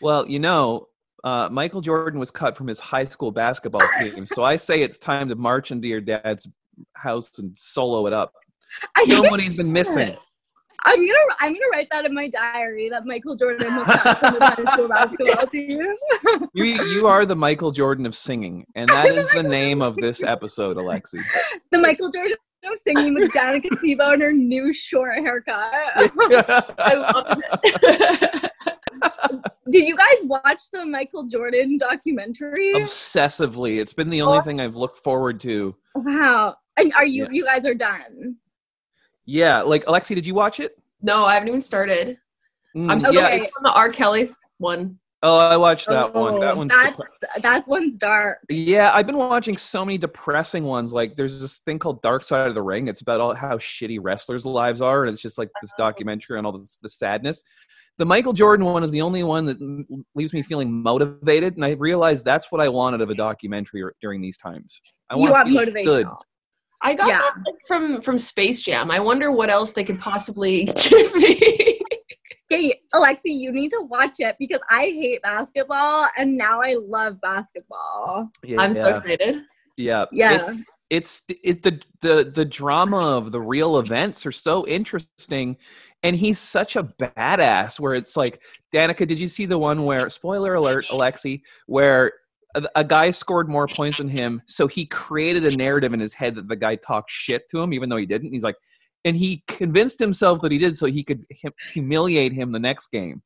well, 0.00 0.26
you 0.28 0.38
know, 0.38 0.88
uh, 1.24 1.48
Michael 1.50 1.80
Jordan 1.80 2.18
was 2.18 2.30
cut 2.30 2.56
from 2.56 2.68
his 2.68 2.80
high 2.80 3.04
school 3.04 3.30
basketball 3.30 3.82
team, 4.00 4.24
so 4.24 4.44
I 4.44 4.56
say 4.56 4.82
it's 4.82 4.98
time 4.98 5.28
to 5.28 5.34
march 5.34 5.70
into 5.70 5.88
your 5.88 6.00
dad's 6.00 6.48
house 6.94 7.38
and 7.38 7.56
solo 7.56 8.06
it 8.06 8.12
up. 8.12 8.32
I 8.96 9.04
Show 9.04 9.22
what 9.22 9.40
he's 9.40 9.56
been 9.56 9.66
should. 9.66 9.72
missing. 9.72 10.16
I'm 10.84 10.98
gonna 10.98 11.18
I'm 11.40 11.52
gonna 11.52 11.66
write 11.72 11.88
that 11.90 12.04
in 12.04 12.14
my 12.14 12.28
diary 12.28 12.88
that 12.88 13.04
Michael 13.04 13.34
Jordan 13.34 13.74
was 13.74 13.86
cut 13.86 14.18
from 14.18 14.34
the 14.34 14.44
high 14.44 14.72
school 14.74 14.88
basketball 14.88 15.46
team. 15.50 15.80
You 16.54 16.64
you 16.64 17.06
are 17.06 17.26
the 17.26 17.36
Michael 17.36 17.72
Jordan 17.72 18.06
of 18.06 18.14
singing, 18.14 18.64
and 18.74 18.88
that 18.88 19.06
is 19.16 19.28
the 19.30 19.42
name 19.42 19.82
of 19.82 19.96
this 19.96 20.22
episode, 20.22 20.76
Alexi. 20.76 21.20
The 21.72 21.78
Michael 21.78 22.10
Jordan 22.10 22.36
of 22.64 22.78
singing 22.78 23.14
with 23.14 23.32
Danika 23.32 23.76
Thibault 23.80 24.12
and 24.12 24.22
her 24.22 24.32
new 24.32 24.72
short 24.72 25.18
haircut. 25.18 25.70
I 25.72 26.94
love 26.94 27.40
it. 27.62 28.52
Did 29.70 29.86
you 29.86 29.96
guys 29.96 30.16
watch 30.24 30.62
the 30.72 30.86
Michael 30.86 31.24
Jordan 31.24 31.76
documentary? 31.78 32.72
Obsessively, 32.74 33.78
it's 33.78 33.92
been 33.92 34.10
the 34.10 34.22
only 34.22 34.38
oh. 34.38 34.42
thing 34.42 34.60
I've 34.60 34.76
looked 34.76 34.98
forward 34.98 35.40
to. 35.40 35.76
Wow. 35.94 36.56
And 36.76 36.92
are 36.94 37.04
you 37.04 37.24
Yeah. 37.24 37.30
you 37.32 37.44
guys 37.44 37.66
are 37.66 37.74
done? 37.74 38.36
Yeah, 39.30 39.60
like 39.60 39.84
Alexi, 39.84 40.14
did 40.14 40.24
you 40.26 40.34
watch 40.34 40.58
it? 40.58 40.72
no, 41.02 41.26
I 41.26 41.34
haven't 41.34 41.48
even 41.48 41.60
started. 41.60 42.16
Mm, 42.74 42.90
I'm 42.90 42.98
still 42.98 43.12
yeah, 43.14 43.26
Okay. 43.26 43.40
it's, 43.40 43.54
on 43.58 43.62
the 43.62 43.72
R. 43.72 43.90
Kelly 43.92 44.30
one. 44.56 44.98
oh, 45.22 45.38
I 45.38 45.56
watched 45.58 45.86
that 45.88 46.14
one. 46.14 46.40
That 46.40 46.54
Oh, 46.54 46.58
one's 46.58 46.72
that's 46.74 46.96
depre- 46.96 47.42
that 47.42 47.68
one's 47.68 47.96
dark. 47.98 48.38
yeah. 48.48 48.90
I've 48.94 49.06
been 49.06 49.16
watching 49.18 49.56
so 49.58 49.84
many 49.84 49.98
depressing 49.98 50.64
ones. 50.64 50.92
Like 50.94 51.14
there's 51.14 51.40
this 51.40 51.58
thing 51.60 51.78
called 51.78 52.00
Dark 52.02 52.22
Side 52.22 52.48
of 52.48 52.54
the 52.54 52.62
Ring. 52.62 52.88
It's 52.88 53.00
about 53.02 53.20
all 53.20 53.34
how 53.34 53.58
shitty 53.58 53.98
wrestlers' 54.00 54.46
lives 54.46 54.80
are, 54.80 55.04
and 55.04 55.12
it's 55.12 55.20
just 55.22 55.36
like 55.38 55.50
this 55.60 55.72
documentary 55.76 56.38
on 56.38 56.46
all 56.46 56.52
this, 56.52 56.78
the 56.82 56.88
sadness. 56.88 57.44
The 57.98 58.06
Michael 58.06 58.32
Jordan 58.32 58.64
one 58.64 58.82
is 58.82 58.90
the 58.92 59.02
only 59.02 59.24
one 59.24 59.44
that 59.46 59.58
leaves 60.14 60.32
me 60.32 60.40
feeling 60.42 60.72
motivated, 60.72 61.56
and 61.56 61.64
I 61.64 61.72
realized 61.72 62.24
that's 62.24 62.50
what 62.50 62.60
I 62.62 62.68
wanted 62.68 63.02
of 63.02 63.10
a 63.10 63.14
documentary 63.14 63.82
during 64.00 64.20
these 64.22 64.38
times. 64.38 64.80
I 65.10 65.16
you 65.16 65.28
want 65.30 65.46
to 65.48 65.52
feel 65.52 65.66
motivational. 65.66 65.84
good. 65.84 66.06
I 66.80 66.94
got 66.94 67.08
Yeah. 67.08 67.18
that 67.18 67.34
like, 67.46 67.56
from 67.66 68.00
from 68.02 68.18
Space 68.18 68.62
Jam. 68.62 68.90
I 68.90 69.00
wonder 69.00 69.32
what 69.32 69.50
else 69.50 69.72
they 69.72 69.84
could 69.84 69.98
possibly 70.00 70.64
give 70.90 71.14
me. 71.14 71.80
Hey, 72.50 72.80
Alexi, 72.94 73.24
you 73.26 73.52
need 73.52 73.70
to 73.72 73.82
watch 73.90 74.20
it 74.20 74.36
because 74.38 74.60
I 74.70 74.84
hate 74.86 75.20
basketball 75.22 76.08
and 76.16 76.36
now 76.36 76.62
I 76.62 76.76
love 76.80 77.20
basketball. 77.20 78.30
Yeah, 78.42 78.60
I'm 78.60 78.74
so 78.74 78.86
excited. 78.88 79.42
Yeah, 79.76 80.06
Yeah. 80.12 80.34
It's 80.34 80.64
it's 80.90 81.22
it, 81.44 81.62
the 81.62 81.80
the 82.00 82.32
the 82.34 82.44
drama 82.46 83.16
of 83.18 83.32
the 83.32 83.40
real 83.40 83.78
events 83.78 84.24
are 84.24 84.32
so 84.32 84.66
interesting, 84.66 85.58
and 86.02 86.16
he's 86.16 86.38
such 86.38 86.76
a 86.76 86.84
badass. 86.84 87.78
Where 87.78 87.94
it's 87.94 88.16
like, 88.16 88.40
Danika, 88.72 89.06
did 89.06 89.18
you 89.20 89.28
see 89.28 89.44
the 89.44 89.58
one 89.58 89.84
where 89.84 90.08
spoiler 90.08 90.54
alert, 90.54 90.86
Alexi, 90.86 91.42
where 91.66 92.12
a, 92.74 92.84
guy 92.84 93.10
scored 93.10 93.48
more 93.48 93.66
points 93.66 93.98
than 93.98 94.08
him, 94.08 94.42
so 94.46 94.66
he 94.66 94.86
created 94.86 95.44
a 95.44 95.56
narrative 95.56 95.92
in 95.92 96.00
his 96.00 96.14
head 96.14 96.34
that 96.36 96.48
the 96.48 96.56
guy 96.56 96.76
talked 96.76 97.10
shit 97.10 97.48
to 97.50 97.60
him, 97.60 97.72
even 97.72 97.88
though 97.88 97.96
he 97.96 98.06
didn't. 98.06 98.32
He's 98.32 98.42
like, 98.44 98.56
and 99.04 99.16
he 99.16 99.42
convinced 99.46 99.98
himself 99.98 100.40
that 100.42 100.52
he 100.52 100.58
did, 100.58 100.76
so 100.76 100.86
he 100.86 101.02
could 101.04 101.24
hum- 101.42 101.52
humiliate 101.72 102.32
him 102.32 102.52
the 102.52 102.58
next 102.58 102.88
game. 102.90 103.22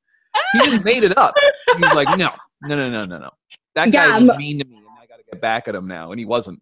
he 0.53 0.61
just 0.61 0.85
made 0.85 1.03
it 1.05 1.17
up. 1.17 1.35
He 1.77 1.83
was 1.83 1.95
like, 1.95 2.09
no, 2.19 2.31
no, 2.63 2.77
no, 2.77 2.91
no, 2.91 3.05
no, 3.05 3.19
no. 3.19 3.31
That 3.75 3.93
Yeah, 3.93 4.09
guy 4.09 4.21
was 4.21 4.37
mean 4.39 4.59
to 4.59 4.65
me, 4.67 4.77
and 4.77 4.87
I 5.01 5.07
got 5.07 5.17
to 5.17 5.25
get 5.31 5.41
back 5.41 5.69
at 5.69 5.75
him 5.75 5.87
now. 5.87 6.11
And 6.13 6.19
he 6.19 6.25
wasn't. 6.25 6.61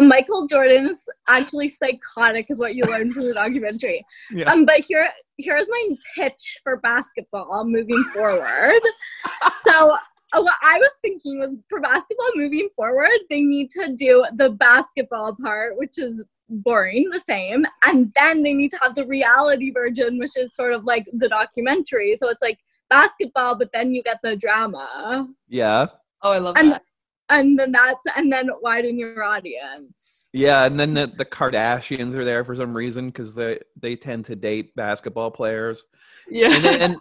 Michael 0.00 0.48
Jordan 0.48 0.88
is 0.88 1.04
actually 1.28 1.68
psychotic, 1.68 2.46
is 2.48 2.58
what 2.58 2.74
you 2.74 2.82
learned 2.84 3.14
from 3.14 3.28
the 3.28 3.34
documentary. 3.34 4.04
Yeah. 4.32 4.50
Um, 4.50 4.64
but 4.64 4.80
here, 4.80 5.08
here's 5.38 5.68
my 5.68 5.88
pitch 6.16 6.58
for 6.64 6.78
basketball 6.78 7.64
moving 7.64 8.02
forward. 8.12 8.80
so, 9.64 9.96
Oh, 10.36 10.42
what 10.42 10.56
I 10.62 10.78
was 10.78 10.90
thinking 11.00 11.38
was 11.38 11.50
for 11.68 11.80
basketball 11.80 12.30
moving 12.34 12.68
forward, 12.74 13.10
they 13.30 13.42
need 13.42 13.70
to 13.70 13.94
do 13.94 14.24
the 14.36 14.50
basketball 14.50 15.36
part, 15.40 15.78
which 15.78 15.96
is 15.98 16.24
boring, 16.48 17.08
the 17.10 17.20
same, 17.20 17.64
and 17.84 18.12
then 18.14 18.42
they 18.42 18.52
need 18.52 18.70
to 18.72 18.78
have 18.82 18.94
the 18.94 19.06
reality 19.06 19.70
version, 19.70 20.18
which 20.18 20.36
is 20.36 20.54
sort 20.54 20.72
of 20.72 20.84
like 20.84 21.04
the 21.12 21.28
documentary. 21.28 22.14
So 22.16 22.28
it's 22.28 22.42
like 22.42 22.58
basketball, 22.90 23.54
but 23.56 23.70
then 23.72 23.94
you 23.94 24.02
get 24.02 24.18
the 24.22 24.36
drama, 24.36 25.28
Yeah. 25.48 25.86
Oh, 26.22 26.32
I 26.32 26.38
love 26.38 26.56
and 26.56 26.72
that. 26.72 26.82
and 27.28 27.58
then 27.58 27.70
that's 27.72 28.04
and 28.16 28.32
then 28.32 28.48
widen 28.62 28.98
your 28.98 29.22
audience. 29.22 30.30
Yeah, 30.32 30.64
and 30.64 30.78
then 30.80 30.94
the, 30.94 31.06
the 31.06 31.24
Kardashians 31.24 32.14
are 32.14 32.24
there 32.24 32.44
for 32.44 32.56
some 32.56 32.74
reason 32.74 33.06
because 33.06 33.34
they 33.34 33.60
they 33.80 33.94
tend 33.94 34.24
to 34.26 34.36
date 34.36 34.74
basketball 34.74 35.30
players. 35.30 35.84
Yeah. 36.28 36.54
And 36.54 36.64
then 36.64 36.96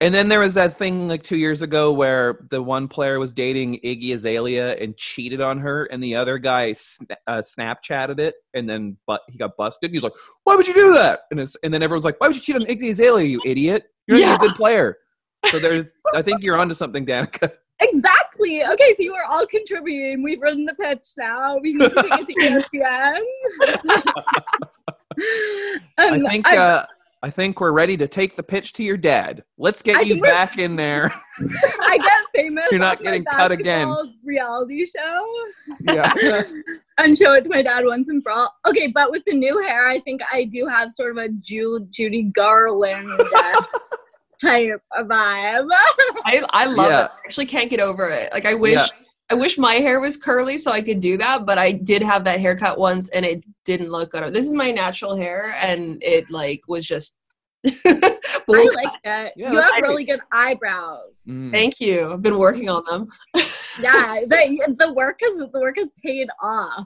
and 0.00 0.14
then 0.14 0.28
there 0.28 0.40
was 0.40 0.54
that 0.54 0.76
thing 0.76 1.08
like 1.08 1.22
two 1.22 1.36
years 1.36 1.62
ago 1.62 1.92
where 1.92 2.46
the 2.50 2.62
one 2.62 2.88
player 2.88 3.18
was 3.18 3.32
dating 3.32 3.80
Iggy 3.84 4.14
Azalea 4.14 4.76
and 4.76 4.96
cheated 4.96 5.40
on 5.40 5.58
her, 5.58 5.84
and 5.86 6.02
the 6.02 6.14
other 6.14 6.38
guy 6.38 6.70
sna- 6.70 7.16
uh, 7.26 7.38
Snapchatted 7.38 8.18
it, 8.18 8.34
and 8.54 8.68
then 8.68 8.96
but 9.06 9.22
he 9.28 9.38
got 9.38 9.56
busted. 9.56 9.90
He's 9.90 10.02
like, 10.02 10.12
"Why 10.44 10.56
would 10.56 10.66
you 10.66 10.74
do 10.74 10.92
that?" 10.94 11.22
And 11.30 11.40
it's, 11.40 11.56
and 11.64 11.74
then 11.74 11.82
everyone's 11.82 12.04
like, 12.04 12.20
"Why 12.20 12.28
would 12.28 12.36
you 12.36 12.42
cheat 12.42 12.56
on 12.56 12.62
Iggy 12.62 12.90
Azalea, 12.90 13.26
you 13.26 13.40
idiot? 13.44 13.84
You're 14.06 14.18
not 14.18 14.24
even 14.24 14.34
a 14.34 14.38
good 14.38 14.56
player." 14.56 14.98
So 15.46 15.58
there's, 15.58 15.92
I 16.14 16.22
think 16.22 16.44
you're 16.44 16.56
onto 16.56 16.74
something, 16.74 17.04
Danika. 17.04 17.52
Exactly. 17.80 18.62
Okay, 18.64 18.94
so 18.96 19.02
you 19.02 19.12
are 19.14 19.24
all 19.28 19.44
contributing. 19.44 20.22
We've 20.22 20.40
run 20.40 20.64
the 20.64 20.74
pitch 20.74 21.08
now. 21.18 21.58
We 21.58 21.72
need 21.72 21.90
to 21.90 22.02
take 22.02 22.28
it 22.28 22.62
to 22.70 22.78
ESPN. 22.78 23.20
I 25.98 26.08
um, 26.08 26.20
think 26.28 26.46
I, 26.46 26.56
uh, 26.56 26.86
I 26.86 27.01
think 27.30 27.60
we're 27.60 27.72
ready 27.72 27.96
to 27.98 28.08
take 28.08 28.34
the 28.34 28.42
pitch 28.42 28.72
to 28.74 28.82
your 28.82 28.96
dad. 28.96 29.44
Let's 29.56 29.80
get 29.82 29.96
I 29.96 30.00
you 30.02 30.20
back 30.20 30.58
in 30.58 30.74
there. 30.76 31.12
I 31.80 31.98
get 31.98 32.22
famous. 32.34 32.66
You're 32.70 32.80
not 32.80 33.02
getting 33.02 33.24
cut 33.24 33.52
again. 33.52 33.94
Reality 34.24 34.84
show. 34.86 35.28
yeah. 35.82 36.12
and 36.98 37.16
show 37.16 37.32
it 37.34 37.42
to 37.44 37.48
my 37.48 37.62
dad 37.62 37.84
once 37.84 38.08
and 38.08 38.22
for 38.22 38.32
all. 38.32 38.52
Okay, 38.66 38.88
but 38.88 39.10
with 39.12 39.24
the 39.24 39.34
new 39.34 39.60
hair, 39.62 39.88
I 39.88 40.00
think 40.00 40.20
I 40.32 40.44
do 40.44 40.66
have 40.66 40.92
sort 40.92 41.12
of 41.12 41.16
a 41.18 41.28
Ju- 41.28 41.86
Judy 41.90 42.24
Garland 42.34 43.08
type 44.40 44.80
of 44.96 45.06
vibe. 45.06 45.68
I, 46.24 46.44
I 46.50 46.66
love 46.66 46.90
Yeah. 46.90 47.04
it. 47.04 47.10
I 47.12 47.18
actually 47.26 47.46
can't 47.46 47.70
get 47.70 47.80
over 47.80 48.08
it. 48.08 48.32
Like 48.32 48.46
I 48.46 48.54
wish 48.54 48.74
Yeah. 48.74 48.86
I 49.30 49.34
wish 49.34 49.56
my 49.56 49.74
hair 49.76 49.98
was 49.98 50.18
curly 50.18 50.58
so 50.58 50.70
I 50.72 50.82
could 50.82 51.00
do 51.00 51.16
that, 51.16 51.46
but 51.46 51.56
I 51.56 51.72
did 51.72 52.02
have 52.02 52.24
that 52.24 52.38
haircut 52.38 52.76
once 52.78 53.08
and 53.10 53.24
it 53.24 53.44
didn't 53.64 53.90
look 53.90 54.12
good. 54.12 54.32
This 54.34 54.46
is 54.46 54.54
my 54.54 54.70
natural 54.70 55.14
hair 55.16 55.54
and 55.60 56.02
it 56.02 56.30
like 56.30 56.62
was 56.68 56.84
just 56.86 57.16
I 57.66 58.18
like 58.48 58.98
it. 59.04 59.32
Yeah, 59.36 59.52
you 59.52 59.60
have 59.60 59.70
great. 59.70 59.82
really 59.82 60.04
good 60.04 60.20
eyebrows. 60.32 61.20
Mm. 61.28 61.50
Thank 61.52 61.80
you. 61.80 62.12
I've 62.12 62.22
been 62.22 62.38
working 62.38 62.68
on 62.68 62.82
them. 62.88 63.08
Yeah, 63.80 64.20
the, 64.28 64.74
the 64.78 64.92
work 64.92 65.20
is 65.24 65.38
the 65.38 65.48
work 65.58 65.78
is 65.78 65.88
paid 66.04 66.28
off. 66.42 66.84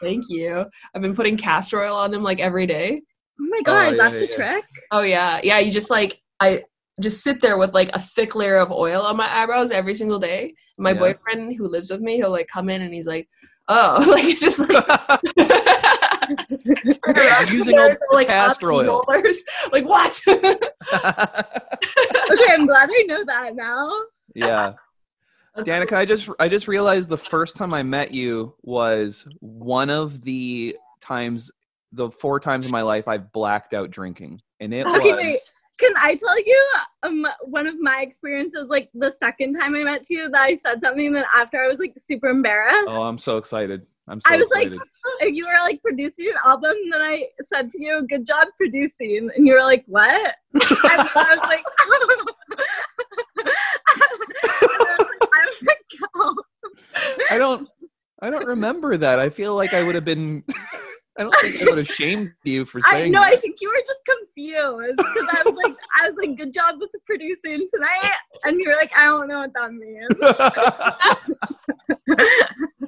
Thank 0.00 0.26
you. 0.28 0.64
I've 0.94 1.02
been 1.02 1.16
putting 1.16 1.36
castor 1.36 1.82
oil 1.82 1.96
on 1.96 2.12
them 2.12 2.22
like 2.22 2.38
every 2.38 2.66
day. 2.66 3.02
Oh 3.40 3.46
my 3.50 3.60
god, 3.62 3.74
Oh, 3.74 3.90
is 3.90 3.96
yeah, 3.96 4.02
that 4.04 4.12
yeah, 4.12 4.18
the 4.20 4.26
yeah. 4.26 4.36
trick? 4.36 4.64
Oh 4.92 5.00
yeah. 5.02 5.40
Yeah, 5.42 5.58
you 5.58 5.72
just 5.72 5.90
like 5.90 6.20
I 6.38 6.62
just 7.00 7.24
sit 7.24 7.40
there 7.40 7.58
with 7.58 7.74
like 7.74 7.88
a 7.94 7.98
thick 7.98 8.36
layer 8.36 8.58
of 8.58 8.70
oil 8.70 9.02
on 9.02 9.16
my 9.16 9.28
eyebrows 9.42 9.72
every 9.72 9.94
single 9.94 10.20
day. 10.20 10.54
My 10.78 10.90
Yeah. 10.92 10.98
boyfriend 10.98 11.56
who 11.56 11.66
lives 11.66 11.90
with 11.90 12.00
me, 12.00 12.16
he'll 12.16 12.30
like 12.30 12.46
come 12.46 12.70
in 12.70 12.82
and 12.82 12.94
he's 12.94 13.08
like, 13.08 13.28
"Oh, 13.66 14.04
like 14.08 14.24
it's 14.24 14.40
just 14.40 14.60
like 14.68 14.86
I'm 17.06 17.48
using 17.52 17.78
old 17.78 17.96
like 18.12 18.26
castor 18.28 18.72
oil. 18.72 19.02
rollers. 19.08 19.44
Like 19.72 19.84
what? 19.84 20.20
Okay, 22.32 22.52
I'm 22.52 22.66
glad 22.66 22.88
I 22.90 23.02
know 23.06 23.24
that 23.24 23.54
now. 23.56 23.90
yeah. 24.34 24.72
Danika, 25.58 25.94
I 25.94 26.04
just 26.04 26.30
I 26.38 26.48
just 26.48 26.68
realized 26.68 27.08
the 27.08 27.16
first 27.18 27.56
time 27.56 27.74
I 27.74 27.82
met 27.82 28.12
you 28.12 28.54
was 28.62 29.26
one 29.40 29.90
of 29.90 30.22
the 30.22 30.76
times 31.00 31.50
the 31.92 32.10
four 32.10 32.38
times 32.38 32.66
in 32.66 32.72
my 32.72 32.82
life 32.82 33.08
I've 33.08 33.32
blacked 33.32 33.74
out 33.74 33.90
drinking. 33.90 34.40
And 34.60 34.72
it 34.72 34.86
Okay, 34.86 35.10
was 35.12 35.16
wait. 35.20 35.38
Can 35.80 35.92
I 35.96 36.14
tell 36.14 36.38
you 36.38 36.68
um 37.02 37.26
one 37.42 37.66
of 37.66 37.80
my 37.80 38.00
experiences 38.02 38.68
like 38.70 38.90
the 38.94 39.10
second 39.10 39.54
time 39.54 39.74
I 39.74 39.82
met 39.82 40.08
you 40.08 40.30
that 40.30 40.40
I 40.40 40.54
said 40.54 40.80
something 40.80 41.12
that 41.14 41.26
after 41.34 41.60
I 41.60 41.66
was 41.66 41.78
like 41.80 41.94
super 41.96 42.28
embarrassed. 42.28 42.86
Oh, 42.88 43.02
I'm 43.02 43.18
so 43.18 43.36
excited. 43.38 43.86
I'm 44.10 44.20
so 44.20 44.34
I 44.34 44.36
was 44.36 44.48
like, 44.52 44.66
excited. 44.66 44.82
if 45.20 45.34
you 45.34 45.46
were 45.46 45.60
like 45.62 45.80
producing 45.82 46.26
an 46.26 46.34
album, 46.44 46.72
and 46.72 46.92
then 46.92 47.00
I 47.00 47.26
said 47.42 47.70
to 47.70 47.82
you, 47.82 48.04
"Good 48.08 48.26
job 48.26 48.48
producing," 48.56 49.30
and 49.36 49.46
you 49.46 49.54
were 49.54 49.62
like, 49.62 49.84
"What?" 49.86 50.34
I 50.54 50.58
was 50.58 50.84
like, 50.84 51.16
I 51.16 51.36
was 51.36 51.48
like, 51.48 51.64
oh. 56.16 56.36
I 57.30 57.38
don't 57.38 57.68
I 58.20 58.30
don't 58.30 58.46
remember 58.46 58.96
that. 58.96 59.18
I 59.18 59.28
feel 59.28 59.54
like 59.54 59.72
I 59.74 59.84
would 59.84 59.94
have 59.94 60.04
been 60.04 60.42
I 61.18 61.22
don't 61.24 61.34
think 61.40 61.60
I 61.60 61.64
would 61.66 61.78
have 61.78 61.88
shamed 61.94 62.32
you 62.44 62.64
for 62.64 62.80
I 62.84 62.92
saying 62.92 63.12
know. 63.12 63.22
I 63.22 63.36
think 63.36 63.56
you 63.60 63.68
were 63.68 63.82
just 63.86 64.00
confused 64.06 64.96
because 64.96 65.28
I 65.30 65.42
was 65.44 65.56
like, 65.56 65.76
I 66.00 66.08
was 66.08 66.14
like, 66.16 66.36
"Good 66.38 66.52
job 66.54 66.76
with 66.80 66.90
the 66.92 66.98
producing 67.04 67.66
tonight," 67.72 68.12
and 68.44 68.58
you 68.58 68.68
were 68.68 68.76
like, 68.76 68.92
"I 68.96 69.06
don't 69.06 69.26
know 69.28 69.40
what 69.40 69.52
that 69.54 69.72
means." 69.72 70.08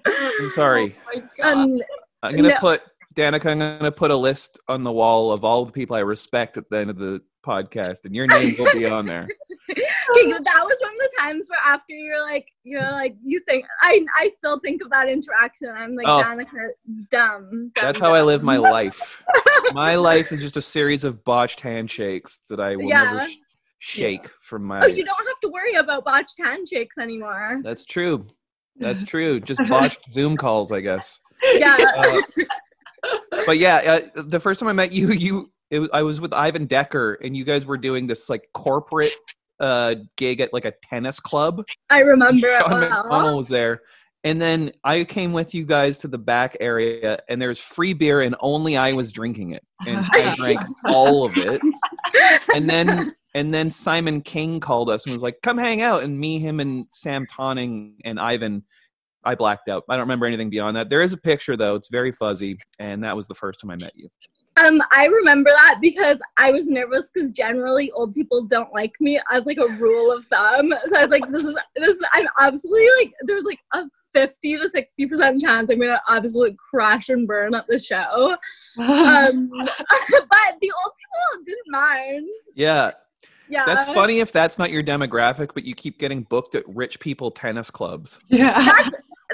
I'm 0.40 0.50
sorry. 0.54 0.96
Oh 1.06 1.10
my 1.14 1.22
God. 1.38 1.56
um, 1.58 1.78
I'm 2.22 2.36
gonna 2.36 2.48
No. 2.50 2.56
put 2.60 2.82
Danika. 3.14 3.46
I'm 3.46 3.58
gonna 3.58 3.92
put 3.92 4.10
a 4.10 4.16
list 4.16 4.58
on 4.68 4.84
the 4.84 4.92
wall 4.92 5.32
of 5.32 5.44
all 5.44 5.64
the 5.66 5.72
people 5.72 5.96
I 5.96 6.00
respect 6.00 6.56
at 6.56 6.68
the 6.70 6.78
end 6.78 6.90
of 6.90 6.98
the 6.98 7.20
podcast, 7.42 8.04
and 8.04 8.14
your 8.14 8.26
name 8.26 8.54
will 8.58 8.72
be 8.72 8.86
on 8.86 9.06
there. 9.06 9.26
okay, 9.70 9.78
that 9.78 10.64
was 10.64 10.78
one 10.80 10.92
of 10.92 10.98
the 10.98 11.10
times 11.18 11.48
where 11.48 11.58
after 11.64 11.92
you're 11.92 12.20
like, 12.22 12.46
you're 12.64 12.90
like, 12.90 13.16
you 13.22 13.40
think 13.40 13.64
I, 13.80 14.04
I 14.18 14.28
still 14.36 14.58
think 14.60 14.82
of 14.82 14.90
that 14.90 15.08
interaction. 15.08 15.68
I'm 15.70 15.94
like, 15.94 16.06
Oh. 16.08 16.22
Danika, 16.22 16.68
dumb. 17.10 17.72
That's 17.74 17.98
dumb, 17.98 18.08
how 18.10 18.14
I 18.14 18.22
live 18.22 18.42
my 18.42 18.56
life. 18.56 19.22
My 19.72 19.94
life 19.94 20.32
is 20.32 20.40
just 20.40 20.56
a 20.56 20.62
series 20.62 21.04
of 21.04 21.24
botched 21.24 21.60
handshakes 21.60 22.40
that 22.50 22.60
I 22.60 22.76
will 22.76 22.88
never 22.88 23.28
sh- 23.28 23.36
shake 23.78 24.28
from 24.40 24.64
my. 24.64 24.80
Oh, 24.82 24.86
you 24.86 25.04
don't 25.04 25.26
have 25.26 25.40
to 25.42 25.48
worry 25.48 25.74
about 25.74 26.04
botched 26.04 26.36
handshakes 26.38 26.98
anymore. 26.98 27.60
That's 27.62 27.84
true. 27.84 28.26
That's 28.76 29.02
true. 29.02 29.40
Just 29.40 29.60
botched 29.68 30.10
Zoom 30.10 30.36
calls, 30.36 30.72
I 30.72 30.80
guess. 30.80 31.20
Yeah. 31.54 31.76
Uh, 31.96 32.20
but 33.46 33.58
yeah, 33.58 34.00
uh, 34.16 34.22
the 34.22 34.40
first 34.40 34.60
time 34.60 34.68
I 34.68 34.72
met 34.72 34.92
you, 34.92 35.12
you 35.12 35.51
it 35.72 35.78
was, 35.78 35.88
I 35.94 36.02
was 36.02 36.20
with 36.20 36.34
Ivan 36.34 36.66
Decker, 36.66 37.14
and 37.14 37.34
you 37.34 37.44
guys 37.44 37.64
were 37.64 37.78
doing 37.78 38.06
this 38.06 38.28
like 38.28 38.46
corporate 38.52 39.16
uh, 39.58 39.94
gig 40.18 40.40
at 40.40 40.52
like 40.52 40.66
a 40.66 40.74
tennis 40.84 41.18
club. 41.18 41.64
I 41.88 42.00
remember 42.00 42.46
Sean. 42.60 42.82
McConnell 42.82 43.38
was 43.38 43.48
there. 43.48 43.80
And 44.22 44.40
then 44.40 44.70
I 44.84 45.02
came 45.02 45.32
with 45.32 45.54
you 45.54 45.64
guys 45.64 45.98
to 46.00 46.08
the 46.08 46.18
back 46.18 46.58
area, 46.60 47.18
and 47.28 47.40
there's 47.40 47.58
free 47.58 47.94
beer, 47.94 48.20
and 48.20 48.36
only 48.40 48.76
I 48.76 48.92
was 48.92 49.10
drinking 49.12 49.52
it, 49.52 49.64
and 49.86 50.06
I 50.12 50.36
drank 50.36 50.60
all 50.84 51.24
of 51.24 51.32
it. 51.36 51.60
And 52.54 52.68
then, 52.68 53.14
and 53.34 53.52
then 53.52 53.70
Simon 53.70 54.20
King 54.20 54.60
called 54.60 54.90
us 54.90 55.06
and 55.06 55.14
was 55.14 55.22
like, 55.22 55.38
"Come 55.42 55.56
hang 55.56 55.80
out." 55.80 56.04
And 56.04 56.20
me, 56.20 56.38
him, 56.38 56.60
and 56.60 56.86
Sam 56.90 57.26
Tonning 57.26 57.96
and 58.04 58.20
Ivan, 58.20 58.62
I 59.24 59.34
blacked 59.34 59.68
out. 59.68 59.84
I 59.88 59.94
don't 59.94 60.02
remember 60.02 60.26
anything 60.26 60.50
beyond 60.50 60.76
that. 60.76 60.90
There 60.90 61.02
is 61.02 61.14
a 61.14 61.18
picture 61.18 61.56
though; 61.56 61.74
it's 61.74 61.88
very 61.88 62.12
fuzzy, 62.12 62.58
and 62.78 63.02
that 63.02 63.16
was 63.16 63.26
the 63.26 63.34
first 63.34 63.58
time 63.58 63.70
I 63.70 63.76
met 63.76 63.92
you. 63.96 64.08
Um, 64.60 64.82
I 64.90 65.06
remember 65.06 65.50
that 65.50 65.78
because 65.80 66.18
I 66.36 66.50
was 66.50 66.68
nervous 66.68 67.10
because 67.12 67.32
generally 67.32 67.90
old 67.92 68.14
people 68.14 68.44
don't 68.44 68.72
like 68.72 68.92
me 69.00 69.18
as 69.30 69.46
like 69.46 69.56
a 69.56 69.72
rule 69.74 70.12
of 70.12 70.26
thumb. 70.26 70.74
So 70.86 70.98
I 70.98 71.02
was 71.02 71.10
like, 71.10 71.26
this 71.30 71.44
is 71.44 71.54
this 71.74 71.96
is 71.96 72.04
I'm 72.12 72.26
absolutely 72.40 72.86
like 73.00 73.14
there's 73.22 73.44
like 73.44 73.60
a 73.72 73.84
fifty 74.12 74.58
to 74.58 74.68
sixty 74.68 75.06
percent 75.06 75.40
chance 75.40 75.70
I'm 75.70 75.80
gonna 75.80 76.00
absolutely 76.08 76.56
crash 76.58 77.08
and 77.08 77.26
burn 77.26 77.54
at 77.54 77.66
the 77.66 77.78
show. 77.78 78.36
Um, 78.78 79.50
but 79.56 80.54
the 80.60 80.72
old 80.84 80.92
people 80.98 81.44
didn't 81.44 81.68
mind. 81.68 82.28
Yeah, 82.54 82.90
Yeah, 83.48 83.64
that's 83.64 83.90
funny 83.92 84.20
if 84.20 84.32
that's 84.32 84.58
not 84.58 84.70
your 84.70 84.82
demographic, 84.82 85.50
but 85.54 85.64
you 85.64 85.74
keep 85.74 85.98
getting 85.98 86.24
booked 86.24 86.54
at 86.54 86.68
rich 86.68 87.00
people 87.00 87.30
tennis 87.30 87.70
clubs. 87.70 88.20
yeah. 88.28 88.62
That's, 88.62 88.90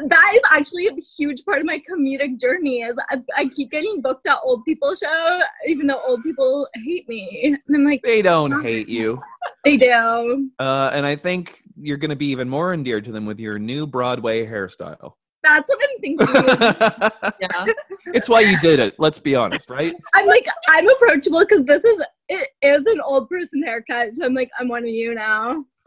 that 0.06 0.32
is 0.34 0.42
actually 0.50 0.86
a 0.86 0.94
huge 1.16 1.44
part 1.44 1.58
of 1.58 1.66
my 1.66 1.80
comedic 1.88 2.40
journey. 2.40 2.82
Is 2.82 2.98
I, 3.10 3.22
I 3.36 3.48
keep 3.48 3.70
getting 3.70 4.00
booked 4.00 4.26
at 4.26 4.38
old 4.44 4.64
people 4.64 4.94
show, 4.94 5.40
even 5.66 5.86
though 5.86 6.00
old 6.06 6.22
people 6.22 6.68
hate 6.74 7.08
me, 7.08 7.58
and 7.66 7.76
I'm 7.76 7.84
like, 7.84 8.02
They 8.02 8.22
don't 8.22 8.62
hate 8.62 8.88
you. 8.88 9.22
they 9.64 9.76
do. 9.76 10.50
Uh, 10.58 10.90
and 10.92 11.06
I 11.06 11.16
think 11.16 11.62
you're 11.80 11.96
going 11.96 12.10
to 12.10 12.16
be 12.16 12.26
even 12.26 12.48
more 12.48 12.74
endeared 12.74 13.04
to 13.06 13.12
them 13.12 13.26
with 13.26 13.38
your 13.38 13.58
new 13.58 13.86
Broadway 13.86 14.46
hairstyle. 14.46 15.14
That's 15.42 15.68
what 15.68 15.78
I'm 15.82 16.00
thinking. 16.00 16.26
yeah. 17.40 17.64
it's 18.12 18.28
why 18.28 18.40
you 18.40 18.58
did 18.60 18.80
it. 18.80 18.96
Let's 18.98 19.18
be 19.18 19.34
honest, 19.34 19.70
right? 19.70 19.94
I'm 20.14 20.26
like, 20.26 20.46
I'm 20.68 20.88
approachable 20.88 21.40
because 21.40 21.64
this 21.64 21.84
is 21.84 22.02
it 22.28 22.48
is 22.60 22.84
an 22.86 23.00
old 23.00 23.28
person 23.28 23.62
haircut, 23.62 24.14
so 24.14 24.24
I'm 24.24 24.34
like, 24.34 24.50
I'm 24.58 24.68
one 24.68 24.82
of 24.82 24.90
you 24.90 25.14
now. 25.14 25.64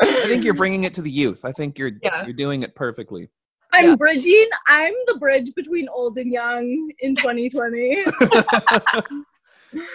I 0.00 0.26
think 0.26 0.44
you're 0.44 0.54
bringing 0.62 0.84
it 0.84 0.94
to 0.94 1.02
the 1.02 1.10
youth. 1.10 1.44
I 1.44 1.52
think 1.52 1.78
you're 1.78 1.92
Yeah. 2.02 2.24
you're 2.24 2.32
doing 2.34 2.62
it 2.62 2.74
perfectly. 2.74 3.28
I'm 3.72 3.90
Yeah. 3.90 3.96
bridging. 3.96 4.48
I'm 4.68 4.94
the 5.06 5.16
bridge 5.18 5.54
between 5.54 5.88
old 5.88 6.16
and 6.18 6.32
young 6.32 6.90
in 7.00 7.14
2020. 7.14 8.04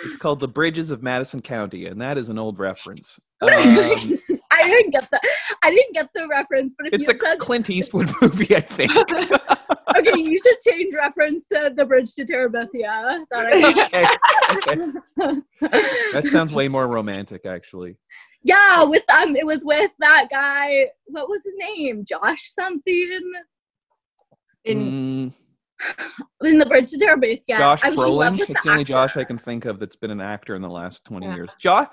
It's 0.05 0.17
called 0.17 0.39
The 0.39 0.47
Bridges 0.47 0.91
of 0.91 1.01
Madison 1.01 1.41
County, 1.41 1.87
and 1.87 1.99
that 1.99 2.15
is 2.15 2.29
an 2.29 2.37
old 2.37 2.59
reference. 2.59 3.19
Um, 3.43 3.49
I 3.49 4.63
didn't 4.67 4.91
get 4.91 5.09
the 5.11 5.19
I 5.63 5.69
didn't 5.69 5.93
get 5.93 6.07
the 6.15 6.25
reference, 6.29 6.75
but 6.77 6.87
if 6.87 6.93
it's 6.93 7.07
you 7.09 7.13
a 7.13 7.19
said 7.19 7.39
Clint 7.39 7.69
Eastwood 7.69 8.09
movie, 8.21 8.55
I 8.55 8.61
think. 8.61 8.89
okay, 8.95 10.17
you 10.17 10.37
should 10.37 10.61
change 10.65 10.93
reference 10.95 11.49
to 11.49 11.73
the 11.75 11.83
bridge 11.85 12.13
to 12.15 12.23
Terabithia. 12.23 13.25
That 13.31 13.49
I 13.51 14.77
okay, 14.77 14.87
okay. 15.27 15.41
That 16.13 16.25
sounds 16.27 16.53
way 16.53 16.69
more 16.69 16.87
romantic, 16.87 17.45
actually. 17.45 17.97
Yeah, 18.43 18.83
with 18.83 19.03
um, 19.11 19.35
it 19.35 19.45
was 19.45 19.63
with 19.63 19.91
that 19.99 20.27
guy. 20.29 20.87
What 21.05 21.29
was 21.29 21.43
his 21.43 21.55
name? 21.57 22.03
Josh 22.07 22.49
something 22.51 23.19
In 24.65 24.77
Mm, 24.77 25.33
in 26.45 26.57
the 26.59 26.65
bridge 26.65 26.89
to 26.91 26.97
Terabithia. 26.99 27.57
Josh 27.57 27.81
I 27.83 27.89
was 27.89 27.97
in 27.97 28.13
love 28.15 28.33
Brolin. 28.33 28.49
It's 28.49 28.63
the 28.63 28.71
only 28.71 28.83
Josh. 28.83 29.17
I 29.17 29.23
can 29.23 29.37
think 29.37 29.65
of 29.65 29.79
that's 29.79 29.95
been 29.95 30.11
an 30.11 30.21
actor 30.21 30.55
in 30.55 30.61
the 30.61 30.69
last 30.69 31.03
20 31.05 31.25
Yeah. 31.27 31.35
years. 31.35 31.55
Josh. 31.55 31.87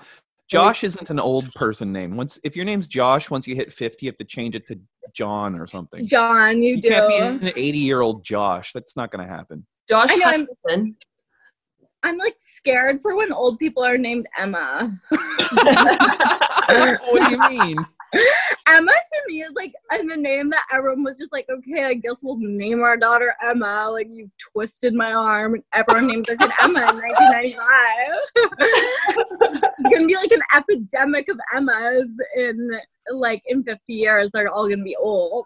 Josh 0.49 0.83
isn't 0.83 1.09
an 1.09 1.17
old 1.19 1.53
person 1.53 1.93
name. 1.93 2.17
Once 2.17 2.37
if 2.43 2.57
your 2.57 2.65
name's 2.65 2.87
Josh, 2.89 3.29
once 3.29 3.47
you 3.47 3.55
hit 3.55 3.71
50, 3.71 4.05
you 4.05 4.09
have 4.09 4.17
to 4.17 4.25
change 4.25 4.53
it 4.53 4.67
to 4.67 4.77
John 5.13 5.57
or 5.57 5.65
something. 5.65 6.05
John, 6.05 6.61
you, 6.61 6.75
You 6.75 6.81
do. 6.81 6.89
can't 6.89 7.07
be 7.07 7.47
an 7.47 7.53
80 7.55 7.77
year 7.77 8.01
old 8.01 8.25
Josh. 8.25 8.73
That's 8.73 8.97
not 8.97 9.11
going 9.11 9.25
to 9.25 9.33
happen. 9.33 9.65
Josh 9.87 10.09
I 10.11 10.15
know, 10.17 10.45
Hutcherson. 10.67 10.95
I'm 12.03 12.17
like 12.17 12.35
scared 12.39 13.01
for 13.01 13.15
when 13.15 13.31
old 13.31 13.59
people 13.59 13.83
are 13.83 13.97
named 13.97 14.27
Emma. 14.37 14.99
what 15.09 16.99
do 17.09 17.31
you 17.31 17.39
mean? 17.49 17.77
Emma 18.67 18.91
to 18.91 19.21
me 19.27 19.41
is 19.41 19.53
like 19.55 19.73
and 19.91 20.09
the 20.09 20.17
name 20.17 20.49
that 20.49 20.65
everyone 20.71 21.03
was 21.03 21.17
just 21.17 21.31
like, 21.31 21.47
okay, 21.49 21.85
I 21.85 21.93
guess 21.93 22.21
we'll 22.21 22.37
name 22.37 22.81
our 22.81 22.97
daughter 22.97 23.33
Emma. 23.43 23.87
Like 23.91 24.07
you 24.11 24.29
twisted 24.51 24.93
my 24.93 25.13
arm 25.13 25.53
and 25.53 25.63
everyone 25.73 26.07
named 26.07 26.25
their 26.25 26.37
kid 26.37 26.51
Emma 26.61 26.79
in 26.79 26.97
1995. 26.97 27.57
it's 29.77 29.93
gonna 29.93 30.07
be 30.07 30.15
like 30.15 30.31
an 30.31 30.41
epidemic 30.55 31.29
of 31.29 31.39
Emmas 31.55 32.09
in 32.35 32.71
like 33.11 33.43
in 33.45 33.63
50 33.63 33.93
years. 33.93 34.31
They're 34.31 34.49
all 34.49 34.67
gonna 34.67 34.83
be 34.83 34.97
old. 34.97 35.45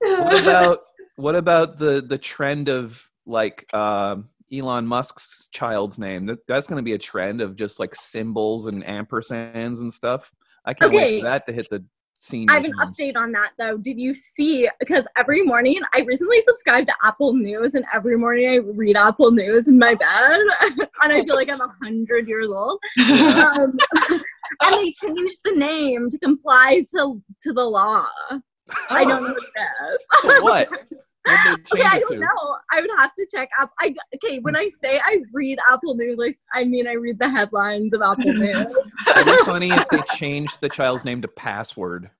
What 0.00 0.42
about 0.42 0.82
what 1.16 1.36
about 1.36 1.78
the 1.78 2.04
the 2.06 2.18
trend 2.18 2.68
of 2.68 3.08
like 3.26 3.72
um, 3.72 4.28
Elon 4.58 4.86
Musk's 4.86 5.48
child's 5.52 5.98
name? 5.98 6.26
That 6.26 6.46
that's 6.46 6.66
going 6.66 6.78
to 6.78 6.82
be 6.82 6.92
a 6.92 6.98
trend 6.98 7.40
of 7.40 7.56
just 7.56 7.80
like 7.80 7.94
symbols 7.94 8.66
and 8.66 8.84
ampersands 8.84 9.80
and 9.80 9.92
stuff. 9.92 10.32
I 10.64 10.74
can't 10.74 10.92
wait 10.92 11.20
for 11.20 11.26
that 11.26 11.46
to 11.46 11.52
hit 11.52 11.68
the 11.70 11.84
scene. 12.16 12.48
I 12.50 12.54
have 12.54 12.64
an 12.64 12.74
update 12.80 13.16
on 13.16 13.32
that 13.32 13.50
though. 13.58 13.76
Did 13.76 13.98
you 13.98 14.14
see? 14.14 14.68
Because 14.80 15.06
every 15.16 15.42
morning 15.42 15.80
I 15.94 16.00
recently 16.00 16.40
subscribed 16.40 16.88
to 16.88 16.94
Apple 17.02 17.34
News, 17.34 17.74
and 17.74 17.84
every 17.92 18.16
morning 18.16 18.48
I 18.48 18.56
read 18.56 18.96
Apple 18.96 19.30
News 19.30 19.68
in 19.68 19.78
my 19.78 19.94
bed, 19.94 20.40
and 21.02 21.12
I 21.12 21.22
feel 21.24 21.34
like 21.34 21.48
I'm 21.48 21.60
a 21.60 21.74
hundred 21.82 22.28
years 22.28 22.50
old. 22.50 22.78
Um, 23.34 23.78
and 24.62 24.74
they 24.74 24.92
changed 24.92 25.40
the 25.44 25.52
name 25.56 26.08
to 26.10 26.18
comply 26.18 26.80
to 26.94 27.22
to 27.42 27.52
the 27.52 27.64
law. 27.64 28.06
I 28.90 29.04
don't 29.04 29.22
know 29.22 29.34
what 29.34 29.42
it 29.42 30.34
is. 30.34 30.42
what. 30.42 30.68
What'd 31.24 31.44
they 31.44 31.52
okay, 31.80 31.88
I 31.88 31.98
don't 32.00 32.08
to? 32.10 32.18
know. 32.18 32.56
I 32.70 32.80
would 32.80 32.90
have 32.98 33.12
to 33.18 33.26
check 33.34 33.48
up. 33.60 33.70
I 33.80 33.88
d- 33.88 33.94
okay. 34.16 34.38
When 34.40 34.56
I 34.56 34.68
say 34.68 35.00
I 35.04 35.18
read 35.32 35.58
Apple 35.70 35.94
News, 35.96 36.20
I, 36.20 36.32
I 36.60 36.64
mean 36.64 36.86
I 36.86 36.92
read 36.92 37.18
the 37.18 37.28
headlines 37.28 37.94
of 37.94 38.02
Apple 38.02 38.32
News. 38.34 38.76
It'd 39.08 39.26
be 39.26 39.36
funny 39.44 39.72
if 39.72 39.88
they 39.88 40.02
changed 40.16 40.60
the 40.60 40.68
child's 40.68 41.04
name 41.04 41.22
to 41.22 41.28
Password. 41.28 42.10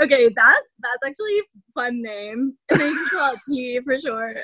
okay, 0.00 0.28
that 0.34 0.60
that's 0.80 1.06
actually 1.06 1.38
a 1.38 1.42
fun 1.74 2.00
name. 2.02 2.54
And 2.70 2.80
then 2.80 2.90
you 2.90 2.96
can 2.96 3.18
call 3.18 3.32
it 3.34 3.38
P 3.48 3.80
for 3.84 4.00
sure. 4.00 4.34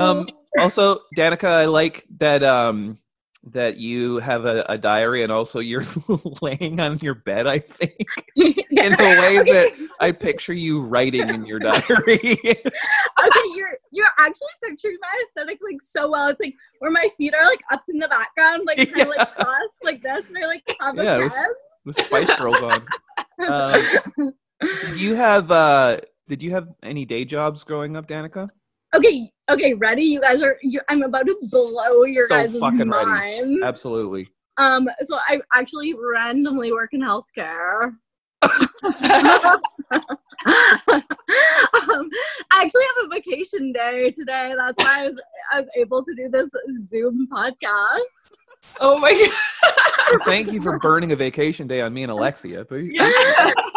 um, 0.00 0.26
also, 0.58 0.98
Danika, 1.16 1.44
I 1.48 1.64
like 1.66 2.04
that 2.18 2.42
um, 2.42 2.98
that 3.42 3.78
you 3.78 4.18
have 4.18 4.44
a, 4.44 4.64
a 4.68 4.76
diary 4.76 5.22
and 5.22 5.32
also 5.32 5.60
you're 5.60 5.84
laying 6.42 6.78
on 6.78 6.98
your 6.98 7.14
bed. 7.14 7.46
I 7.46 7.58
think 7.58 7.94
in 8.36 8.92
a 8.92 8.96
way 8.96 9.38
that 9.50 9.88
I 9.98 10.12
picture 10.12 10.52
you 10.52 10.82
writing 10.82 11.28
in 11.28 11.46
your 11.46 11.58
diary. 11.58 12.18
okay, 12.20 13.48
you're 13.54 13.78
you're 13.92 14.06
actually 14.18 14.48
picturing 14.62 14.98
my 15.00 15.08
aesthetic 15.26 15.58
like 15.62 15.80
so 15.80 16.10
well. 16.10 16.28
It's 16.28 16.40
like 16.40 16.54
where 16.80 16.90
my 16.90 17.08
feet 17.16 17.34
are 17.34 17.44
like 17.46 17.62
up 17.72 17.82
in 17.88 17.98
the 17.98 18.08
background, 18.08 18.64
like 18.66 18.76
kind 18.78 18.90
of 18.90 18.96
Yeah. 18.98 19.04
like 19.06 19.34
crossed 19.36 19.84
like 19.84 20.02
this, 20.02 20.28
and 20.28 20.36
I 20.38 20.46
like 20.46 20.62
a 20.80 20.94
Yeah, 21.02 21.18
it 21.20 21.24
was- 21.24 21.38
with 21.86 21.96
Spice 21.96 22.34
Girls 22.34 22.58
on. 22.60 22.84
Um, 23.48 24.34
did 24.60 25.00
you 25.00 25.14
have 25.14 25.50
uh, 25.50 26.00
did 26.28 26.42
you 26.42 26.50
have 26.50 26.68
any 26.82 27.06
day 27.06 27.24
jobs 27.24 27.64
growing 27.64 27.96
up, 27.96 28.06
Danika? 28.06 28.46
Okay, 28.94 29.32
okay, 29.48 29.74
ready? 29.74 30.02
You 30.02 30.20
guys 30.20 30.42
are. 30.42 30.56
You, 30.62 30.80
I'm 30.88 31.02
about 31.02 31.26
to 31.26 31.36
blow 31.50 32.04
your 32.04 32.26
So 32.26 32.36
guys' 32.36 32.58
fucking 32.58 32.90
ready. 32.90 33.60
Absolutely. 33.62 34.28
Um, 34.56 34.88
so 35.02 35.18
I 35.26 35.40
actually 35.54 35.94
randomly 35.94 36.72
work 36.72 36.92
in 36.92 37.00
healthcare. 37.00 37.92
Um, 38.42 38.52
I 42.50 42.62
actually 42.62 42.84
have 42.84 43.04
a 43.04 43.08
vacation 43.12 43.72
day 43.72 44.10
today. 44.10 44.54
That's 44.56 44.82
why 44.82 45.02
I 45.02 45.06
was 45.06 45.22
I 45.52 45.56
was 45.56 45.68
able 45.76 46.04
to 46.04 46.14
do 46.14 46.28
this 46.28 46.50
Zoom 46.88 47.26
podcast. 47.32 48.00
oh 48.80 48.98
my 48.98 49.12
god. 49.12 50.20
Thank 50.24 50.52
you 50.52 50.60
for 50.60 50.78
burning 50.78 51.12
a 51.12 51.16
vacation 51.16 51.66
day 51.66 51.80
on 51.80 51.92
me 51.92 52.02
and 52.02 52.10
Alexia. 52.10 52.64
But 52.68 52.80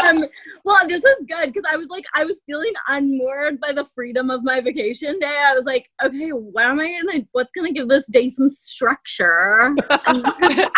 um, 0.05 0.23
well, 0.63 0.87
this 0.87 1.03
is 1.03 1.23
good 1.27 1.47
because 1.47 1.63
I 1.69 1.75
was 1.75 1.89
like, 1.89 2.05
I 2.15 2.23
was 2.25 2.41
feeling 2.45 2.73
unmoored 2.87 3.59
by 3.59 3.71
the 3.71 3.85
freedom 3.85 4.29
of 4.29 4.43
my 4.43 4.61
vacation 4.61 5.19
day. 5.19 5.43
I 5.45 5.53
was 5.53 5.65
like, 5.65 5.89
okay, 6.03 6.29
what 6.29 6.65
am 6.65 6.79
I 6.79 6.99
gonna? 7.01 7.25
What's 7.33 7.51
gonna 7.51 7.73
give 7.73 7.87
this 7.87 8.07
day 8.07 8.29
some 8.29 8.49
structure? 8.49 9.75
and, 10.07 10.25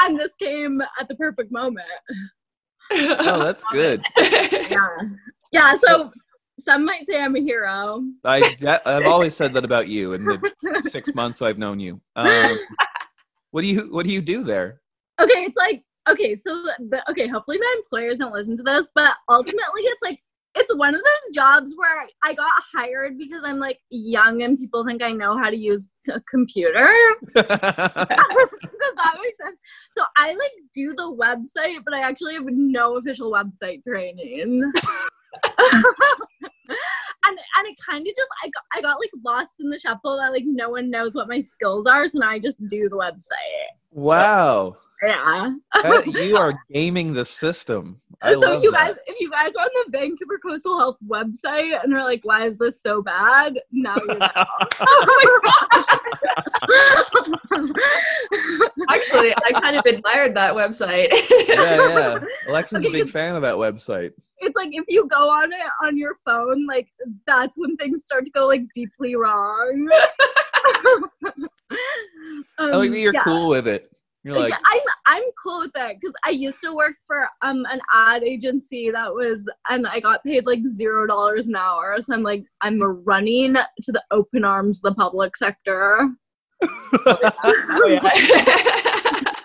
and 0.00 0.18
this 0.18 0.34
came 0.36 0.80
at 1.00 1.08
the 1.08 1.16
perfect 1.16 1.50
moment. 1.50 1.86
oh, 3.20 3.42
that's 3.42 3.64
good. 3.70 4.04
Yeah, 4.70 4.88
yeah. 5.52 5.74
So 5.74 6.10
some 6.58 6.84
might 6.84 7.06
say 7.06 7.20
I'm 7.20 7.36
a 7.36 7.40
hero. 7.40 8.02
I 8.24 8.40
de- 8.56 8.88
I've 8.88 9.06
always 9.06 9.36
said 9.36 9.52
that 9.54 9.64
about 9.64 9.88
you 9.88 10.14
in 10.14 10.24
the 10.24 10.82
six 10.88 11.14
months 11.14 11.42
I've 11.42 11.58
known 11.58 11.78
you. 11.78 12.00
Um, 12.16 12.58
what 13.50 13.62
do 13.62 13.68
you 13.68 13.88
what 13.92 14.06
do 14.06 14.12
you 14.12 14.22
do 14.22 14.44
there? 14.44 14.80
okay, 15.20 15.44
it's 15.44 15.58
like 15.58 15.82
okay, 16.08 16.34
so 16.34 16.64
the, 16.78 17.02
okay, 17.10 17.28
hopefully 17.28 17.58
my 17.58 17.74
employers 17.78 18.18
don't 18.18 18.32
listen 18.32 18.56
to 18.56 18.62
this, 18.62 18.90
but 18.94 19.14
ultimately 19.28 19.82
it's 19.82 20.02
like 20.02 20.20
it's 20.54 20.74
one 20.74 20.94
of 20.94 21.00
those 21.00 21.34
jobs 21.34 21.74
where 21.76 22.06
I 22.22 22.34
got 22.34 22.50
hired 22.74 23.16
because 23.18 23.42
I'm 23.44 23.58
like 23.58 23.78
young 23.90 24.42
and 24.42 24.58
people 24.58 24.84
think 24.84 25.02
I 25.02 25.12
know 25.12 25.36
how 25.36 25.50
to 25.50 25.56
use 25.56 25.88
a 26.08 26.20
computer. 26.20 26.92
That 28.94 29.18
make 29.22 29.34
sense? 29.42 29.58
So 29.96 30.04
I 30.16 30.28
like 30.28 30.52
do 30.74 30.94
the 30.94 31.10
website, 31.10 31.78
but 31.84 31.94
I 31.94 32.06
actually 32.06 32.34
have 32.34 32.44
no 32.46 32.98
official 32.98 33.32
website 33.32 33.82
training. 33.82 34.62
and 37.24 37.38
and 37.38 37.66
it 37.66 37.76
kind 37.88 38.06
of 38.06 38.14
just 38.14 38.28
I 38.44 38.48
got 38.48 38.62
I 38.74 38.80
got 38.80 38.98
like 39.00 39.10
lost 39.24 39.54
in 39.60 39.70
the 39.70 39.78
shuffle 39.78 40.18
that 40.18 40.32
like 40.32 40.44
no 40.46 40.70
one 40.70 40.90
knows 40.90 41.14
what 41.14 41.28
my 41.28 41.40
skills 41.40 41.86
are, 41.86 42.06
so 42.06 42.18
now 42.18 42.28
I 42.28 42.38
just 42.38 42.64
do 42.66 42.88
the 42.88 42.96
website. 42.96 43.68
wow, 43.92 44.76
Yeah. 45.02 45.54
that, 45.82 46.06
you 46.26 46.36
are 46.36 46.54
gaming 46.72 47.12
the 47.12 47.24
system. 47.24 48.00
I 48.24 48.34
so 48.34 48.38
love 48.40 48.62
you 48.62 48.70
that. 48.70 48.94
guys, 48.94 48.96
if 49.08 49.18
you 49.20 49.30
guys 49.30 49.56
are 49.56 49.64
on 49.64 49.70
the 49.90 49.98
Vancouver 49.98 50.38
Coastal 50.38 50.78
Health 50.78 50.96
website 51.04 51.82
and 51.82 51.92
are 51.92 52.04
like, 52.04 52.20
"Why 52.22 52.44
is 52.44 52.56
this 52.56 52.80
so 52.80 53.02
bad?" 53.02 53.58
Now 53.72 53.96
you 53.96 54.14
know. 54.14 54.28
Actually, 58.90 59.34
I 59.44 59.52
kind 59.60 59.76
of 59.76 59.84
admired 59.86 60.34
that 60.36 60.54
website. 60.54 61.08
yeah, 61.48 61.76
yeah. 61.76 62.18
Alexa's 62.48 62.84
a 62.84 62.90
big 62.90 63.08
fan 63.08 63.34
of 63.36 63.42
that 63.42 63.54
website. 63.56 64.12
it's 64.38 64.56
like 64.56 64.70
if 64.72 64.84
you 64.88 65.06
go 65.08 65.28
on 65.30 65.52
it 65.52 65.60
on 65.84 65.96
your 65.96 66.14
phone, 66.24 66.66
like 66.66 66.88
that's 67.26 67.56
when 67.58 67.76
things 67.76 68.02
start 68.02 68.24
to 68.24 68.30
go 68.30 68.46
like 68.46 68.62
deeply 68.74 69.14
wrong. 69.16 69.88
I 72.58 72.64
like 72.66 72.74
Um, 72.74 72.90
that 72.92 72.98
you're 72.98 73.14
yeah. 73.14 73.22
cool 73.24 73.48
with 73.48 73.66
it. 73.66 73.91
You're 74.24 74.36
like, 74.38 74.50
yeah, 74.50 74.58
I'm 74.64 74.80
I'm 75.06 75.22
cool 75.42 75.60
with 75.60 75.72
it 75.74 75.98
because 76.00 76.14
I 76.24 76.30
used 76.30 76.60
to 76.60 76.74
work 76.74 76.94
for 77.06 77.28
um 77.42 77.66
an 77.70 77.80
ad 77.92 78.22
agency 78.22 78.90
that 78.90 79.12
was 79.12 79.50
and 79.68 79.86
I 79.86 79.98
got 79.98 80.22
paid 80.22 80.46
like 80.46 80.64
zero 80.64 81.06
dollars 81.06 81.48
an 81.48 81.56
hour. 81.56 81.96
So 82.00 82.14
I'm 82.14 82.22
like 82.22 82.44
I'm 82.60 82.80
running 83.04 83.54
to 83.54 83.92
the 83.92 84.02
open 84.12 84.44
arms 84.44 84.78
of 84.78 84.82
the 84.82 84.94
public 84.94 85.36
sector. 85.36 86.08
oh, 87.06 87.88
yeah. 87.88 89.32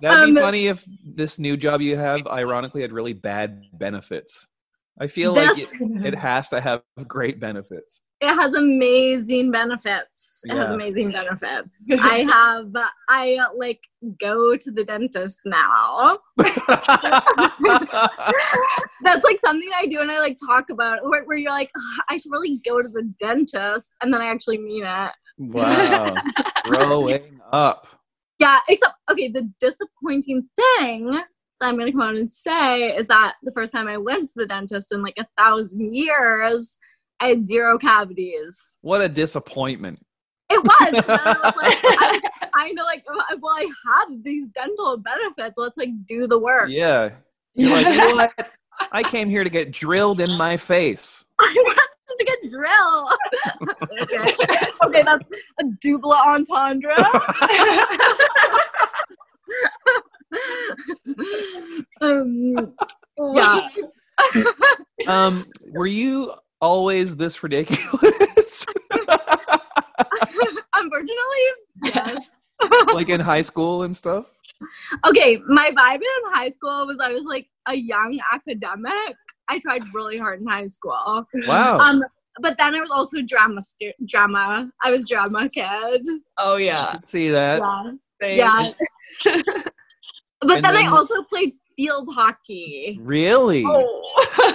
That'd 0.00 0.18
Um, 0.28 0.34
be 0.34 0.40
funny 0.40 0.66
if 0.66 0.84
this 1.04 1.38
new 1.38 1.56
job 1.56 1.80
you 1.80 1.96
have, 1.96 2.26
ironically, 2.26 2.82
had 2.82 2.92
really 2.92 3.12
bad 3.12 3.62
benefits. 3.72 4.46
I 5.00 5.06
feel 5.06 5.32
like 5.32 5.58
it, 5.58 5.68
it 6.04 6.14
has 6.14 6.48
to 6.50 6.60
have 6.60 6.82
great 7.08 7.40
benefits. 7.40 8.02
It 8.22 8.28
has 8.36 8.54
amazing 8.54 9.50
benefits. 9.50 10.42
It 10.44 10.56
has 10.56 10.70
amazing 10.70 11.10
benefits. 11.10 11.88
I 11.90 12.18
have 12.18 12.70
I 13.08 13.40
like 13.56 13.80
go 14.20 14.56
to 14.56 14.70
the 14.70 14.84
dentist 14.84 15.40
now. 15.44 16.20
That's 19.02 19.24
like 19.24 19.40
something 19.40 19.68
I 19.76 19.86
do 19.86 20.02
and 20.02 20.12
I 20.12 20.20
like 20.20 20.36
talk 20.46 20.70
about 20.70 21.00
where, 21.02 21.24
where 21.24 21.36
you're 21.36 21.50
like, 21.50 21.72
I 22.08 22.16
should 22.16 22.30
really 22.30 22.60
go 22.64 22.80
to 22.80 22.88
the 22.88 23.12
dentist 23.18 23.92
and 24.00 24.14
then 24.14 24.22
I 24.22 24.26
actually 24.26 24.58
mean 24.58 24.84
it. 24.86 25.12
wow. 25.38 26.14
Growing 26.64 27.40
up. 27.50 27.88
Yeah, 28.38 28.60
except 28.68 28.94
okay, 29.10 29.26
the 29.26 29.50
disappointing 29.60 30.48
thing 30.78 31.10
that 31.10 31.24
I'm 31.60 31.76
gonna 31.76 31.90
come 31.90 32.02
out 32.02 32.14
and 32.14 32.30
say 32.30 32.94
is 32.96 33.08
that 33.08 33.34
the 33.42 33.50
first 33.50 33.72
time 33.72 33.88
I 33.88 33.96
went 33.96 34.28
to 34.28 34.34
the 34.36 34.46
dentist 34.46 34.92
in 34.92 35.02
like 35.02 35.18
a 35.18 35.26
thousand 35.36 35.92
years, 35.92 36.78
I 37.22 37.28
had 37.28 37.46
zero 37.46 37.78
cavities. 37.78 38.76
What 38.80 39.00
a 39.00 39.08
disappointment. 39.08 40.04
It 40.50 40.60
was. 40.60 40.92
was 40.92 41.06
like, 41.06 41.78
I, 41.84 42.20
I 42.54 42.72
know, 42.72 42.84
like, 42.84 43.04
well, 43.06 43.54
I 43.54 43.72
have 43.86 44.24
these 44.24 44.48
dental 44.48 44.96
benefits. 44.96 45.56
Let's 45.56 45.76
like 45.76 45.90
do 46.04 46.26
the 46.26 46.38
work. 46.38 46.68
Yeah. 46.68 47.10
Like, 47.54 47.86
you 47.86 47.96
know 47.96 48.16
what? 48.16 48.50
I 48.90 49.04
came 49.04 49.30
here 49.30 49.44
to 49.44 49.50
get 49.50 49.70
drilled 49.70 50.18
in 50.18 50.36
my 50.36 50.56
face. 50.56 51.24
I 51.38 51.54
wanted 51.64 51.82
to 52.08 52.24
get 52.24 52.38
drilled. 52.50 53.12
okay. 54.02 54.26
okay, 54.84 55.02
that's 55.04 55.28
a 55.60 55.64
double 55.80 56.12
entendre. 56.12 56.96
um, 62.00 62.74
yeah. 63.34 63.68
Um, 65.06 65.46
were 65.70 65.86
you 65.86 66.32
always 66.62 67.16
this 67.16 67.42
ridiculous? 67.42 68.64
Unfortunately, 70.74 71.46
yes. 71.84 72.24
like 72.94 73.10
in 73.10 73.20
high 73.20 73.42
school 73.42 73.82
and 73.82 73.94
stuff? 73.94 74.30
Okay, 75.06 75.42
my 75.48 75.70
vibe 75.70 75.96
in 75.96 76.32
high 76.32 76.48
school 76.48 76.86
was 76.86 77.00
I 77.00 77.12
was 77.12 77.24
like 77.24 77.48
a 77.68 77.74
young 77.74 78.18
academic. 78.32 79.16
I 79.48 79.58
tried 79.58 79.82
really 79.92 80.16
hard 80.16 80.40
in 80.40 80.46
high 80.46 80.68
school. 80.68 81.26
Wow. 81.46 81.78
Um, 81.78 82.02
but 82.40 82.56
then 82.58 82.74
I 82.74 82.80
was 82.80 82.90
also 82.90 83.20
drama 83.20 83.60
stu- 83.60 83.92
drama. 84.06 84.70
I 84.82 84.90
was 84.90 85.06
drama 85.06 85.48
kid. 85.48 86.06
oh 86.38 86.56
yeah. 86.56 86.92
could 86.92 87.04
see 87.04 87.28
that. 87.30 87.60
Yeah. 87.60 87.92
Yeah. 88.36 88.72
but 90.40 90.56
And 90.56 90.64
then, 90.64 90.76
I 90.76 90.86
also 90.86 91.22
played 91.24 91.54
field 91.76 92.08
hockey. 92.14 92.98
Really? 93.02 93.64
Oh. 93.66 94.50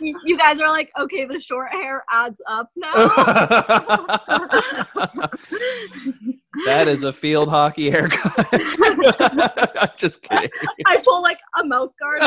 You 0.00 0.18
you 0.24 0.36
guys 0.38 0.60
are 0.60 0.68
like, 0.68 0.90
okay, 0.98 1.24
the 1.24 1.38
short 1.38 1.72
hair 1.72 2.04
adds 2.10 2.42
up 2.48 2.70
now. 2.76 2.92
that 6.64 6.88
is 6.88 7.04
a 7.04 7.12
field 7.12 7.48
hockey 7.48 7.90
haircut. 7.90 8.32
I'm 9.80 9.88
just 9.96 10.22
kidding. 10.22 10.50
I 10.86 11.00
pull 11.04 11.22
like 11.22 11.40
a 11.60 11.64
mouth 11.64 11.92
guard. 12.00 12.22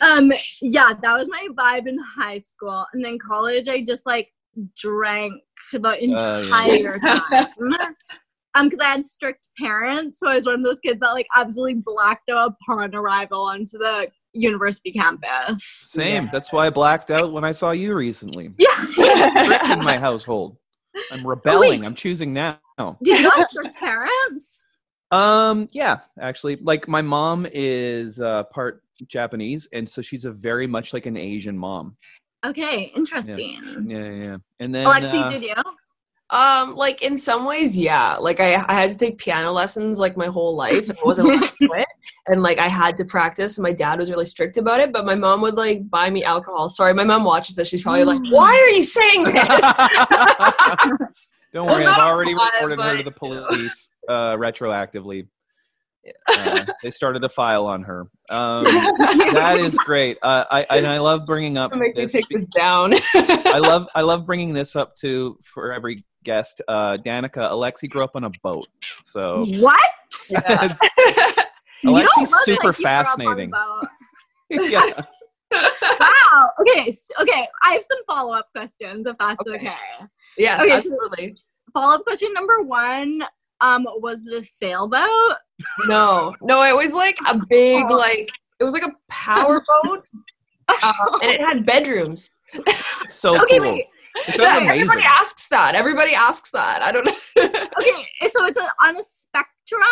um, 0.00 0.32
yeah, 0.60 0.92
that 1.02 1.16
was 1.16 1.28
my 1.28 1.48
vibe 1.52 1.86
in 1.88 1.98
high 2.16 2.38
school, 2.38 2.84
and 2.92 3.04
then 3.04 3.18
college, 3.18 3.68
I 3.68 3.82
just 3.82 4.06
like 4.06 4.32
drank 4.76 5.34
the 5.72 5.96
yeah. 6.00 6.38
entire 6.40 6.98
time. 8.58 8.62
Um, 8.62 8.68
because 8.68 8.80
I 8.80 8.90
had 8.90 9.06
strict 9.06 9.48
parents, 9.58 10.18
so 10.18 10.28
I 10.28 10.34
was 10.34 10.46
one 10.46 10.56
of 10.56 10.62
those 10.62 10.78
kids 10.78 11.00
that 11.00 11.12
like 11.12 11.26
absolutely 11.36 11.82
blacked 11.84 12.30
out 12.30 12.54
upon 12.62 12.94
arrival 12.94 13.42
onto 13.42 13.78
the 13.78 14.08
university 14.32 14.92
campus. 14.92 15.64
Same. 15.64 16.24
Yeah. 16.24 16.30
That's 16.30 16.52
why 16.52 16.66
I 16.66 16.70
blacked 16.70 17.10
out 17.10 17.32
when 17.32 17.44
I 17.44 17.52
saw 17.52 17.70
you 17.72 17.94
recently. 17.94 18.50
Yeah. 18.58 18.84
Strict 18.84 19.64
in 19.70 19.84
my 19.84 19.98
household. 19.98 20.56
I'm 21.12 21.26
rebelling. 21.26 21.84
I'm 21.84 21.94
choosing 21.94 22.32
now. 22.32 22.58
Did 23.02 23.20
you 23.20 23.30
have 23.30 23.46
strict 23.50 23.76
parents? 23.76 24.68
Um, 25.10 25.68
yeah, 25.72 26.00
actually, 26.20 26.56
like 26.56 26.86
my 26.86 27.00
mom 27.00 27.46
is 27.50 28.20
uh, 28.20 28.44
part 28.44 28.82
Japanese, 29.06 29.68
and 29.72 29.88
so 29.88 30.02
she's 30.02 30.24
a 30.24 30.30
very 30.30 30.66
much 30.66 30.92
like 30.92 31.06
an 31.06 31.16
Asian 31.16 31.56
mom. 31.56 31.96
Okay, 32.44 32.92
interesting. 32.94 33.86
Yeah, 33.86 33.98
yeah. 33.98 34.10
yeah. 34.10 34.36
And 34.60 34.74
then 34.74 34.86
Alexi, 34.86 35.22
uh, 35.22 35.28
did 35.28 35.42
you? 35.42 35.54
Um, 36.30 36.74
like 36.74 37.00
in 37.00 37.16
some 37.16 37.46
ways, 37.46 37.76
yeah. 37.76 38.16
Like 38.16 38.38
I, 38.40 38.62
I 38.68 38.74
had 38.74 38.90
to 38.90 38.98
take 38.98 39.18
piano 39.18 39.50
lessons 39.50 39.98
like 39.98 40.16
my 40.16 40.26
whole 40.26 40.54
life, 40.54 40.88
and 40.88 40.98
I 40.98 41.02
wasn't 41.04 41.28
allowed 41.30 41.50
to 41.58 41.66
quit. 41.68 41.86
And 42.26 42.42
like 42.42 42.58
I 42.58 42.68
had 42.68 42.98
to 42.98 43.04
practice. 43.04 43.56
And 43.56 43.62
my 43.62 43.72
dad 43.72 43.98
was 43.98 44.10
really 44.10 44.26
strict 44.26 44.58
about 44.58 44.80
it, 44.80 44.92
but 44.92 45.06
my 45.06 45.14
mom 45.14 45.40
would 45.40 45.54
like 45.54 45.88
buy 45.88 46.10
me 46.10 46.24
alcohol. 46.24 46.68
Sorry, 46.68 46.92
my 46.92 47.04
mom 47.04 47.24
watches 47.24 47.56
this. 47.56 47.68
She's 47.68 47.82
probably 47.82 48.04
like. 48.04 48.20
"Why 48.30 48.52
are 48.52 48.76
you 48.76 48.82
saying 48.82 49.24
that?" 49.32 50.98
Don't 51.54 51.66
worry, 51.66 51.86
I've 51.86 51.98
already 51.98 52.34
reported 52.34 52.78
her 52.80 52.96
to 52.98 53.02
the 53.02 53.10
police 53.10 53.88
uh, 54.06 54.34
retroactively. 54.36 55.26
Uh, 56.28 56.64
they 56.82 56.90
started 56.90 57.24
a 57.24 57.28
file 57.28 57.66
on 57.66 57.82
her. 57.82 58.02
Um, 58.28 58.64
that 59.34 59.56
is 59.58 59.74
great. 59.78 60.18
Uh, 60.22 60.44
I 60.50 60.66
and 60.70 60.86
I 60.86 60.98
love 60.98 61.26
bringing 61.26 61.56
up 61.56 61.74
Make 61.74 61.96
me 61.96 62.06
take 62.06 62.28
this 62.28 62.44
down. 62.54 62.92
I 63.14 63.58
love 63.58 63.88
I 63.94 64.02
love 64.02 64.26
bringing 64.26 64.52
this 64.52 64.76
up 64.76 64.94
to 64.96 65.38
for 65.42 65.72
every 65.72 66.04
guest. 66.28 66.60
Uh, 66.68 66.96
Danika, 66.98 67.50
Alexi 67.50 67.88
grew 67.88 68.04
up 68.04 68.12
on 68.14 68.24
a 68.24 68.30
boat, 68.42 68.68
so 69.02 69.44
What? 69.60 69.90
Yeah. 70.30 70.74
You 71.84 71.90
Alexi's 71.90 72.04
don't 72.06 72.16
like 72.18 72.28
super 72.44 72.50
you 72.50 72.58
grew 72.60 72.68
up 72.68 72.76
on 72.76 72.82
fascinating. 72.82 73.52
a 73.54 73.86
yeah. 74.50 75.04
Wow. 76.00 76.50
Okay. 76.60 76.92
Okay. 77.20 77.46
I 77.62 77.72
have 77.72 77.82
some 77.84 77.98
follow 78.06 78.34
up 78.34 78.48
questions, 78.54 79.06
if 79.06 79.16
that's 79.18 79.46
okay. 79.46 79.56
Okay. 79.56 80.06
yes, 80.36 80.60
Okay, 80.60 80.70
so- 80.70 80.76
absolutely. 80.76 81.36
Follow 81.72 81.94
up 81.94 82.04
question 82.04 82.32
number 82.32 82.62
one. 82.62 83.22
Um, 83.60 83.86
was 84.06 84.26
it 84.26 84.38
a 84.38 84.42
sailboat? 84.42 85.36
No, 85.86 86.34
no, 86.42 86.62
it 86.64 86.74
was 86.76 86.92
like 86.94 87.16
a 87.28 87.38
big 87.48 87.84
Oh. 87.88 87.96
like 87.96 88.28
it 88.60 88.64
was 88.64 88.72
like 88.72 88.84
a 88.84 88.92
power 89.08 89.62
boat, 89.84 90.04
um, 90.82 90.94
and 91.22 91.30
it 91.30 91.40
had 91.40 91.64
bedrooms. 91.66 92.36
So 93.08 93.40
okay, 93.42 93.58
cool. 93.58 93.72
wait. 93.72 93.86
It 94.26 94.40
Yeah, 94.40 94.56
amazing. 94.58 94.70
everybody 94.82 95.02
asks 95.04 95.48
that. 95.48 95.74
Everybody 95.74 96.14
asks 96.14 96.50
that. 96.52 96.82
I 96.82 96.92
don't 96.92 97.06
know. 97.06 97.12
Okay, 97.80 98.30
so 98.32 98.44
it's 98.46 98.58
a, 98.58 98.68
on 98.82 98.96
a 98.96 99.02
spectrum 99.02 99.82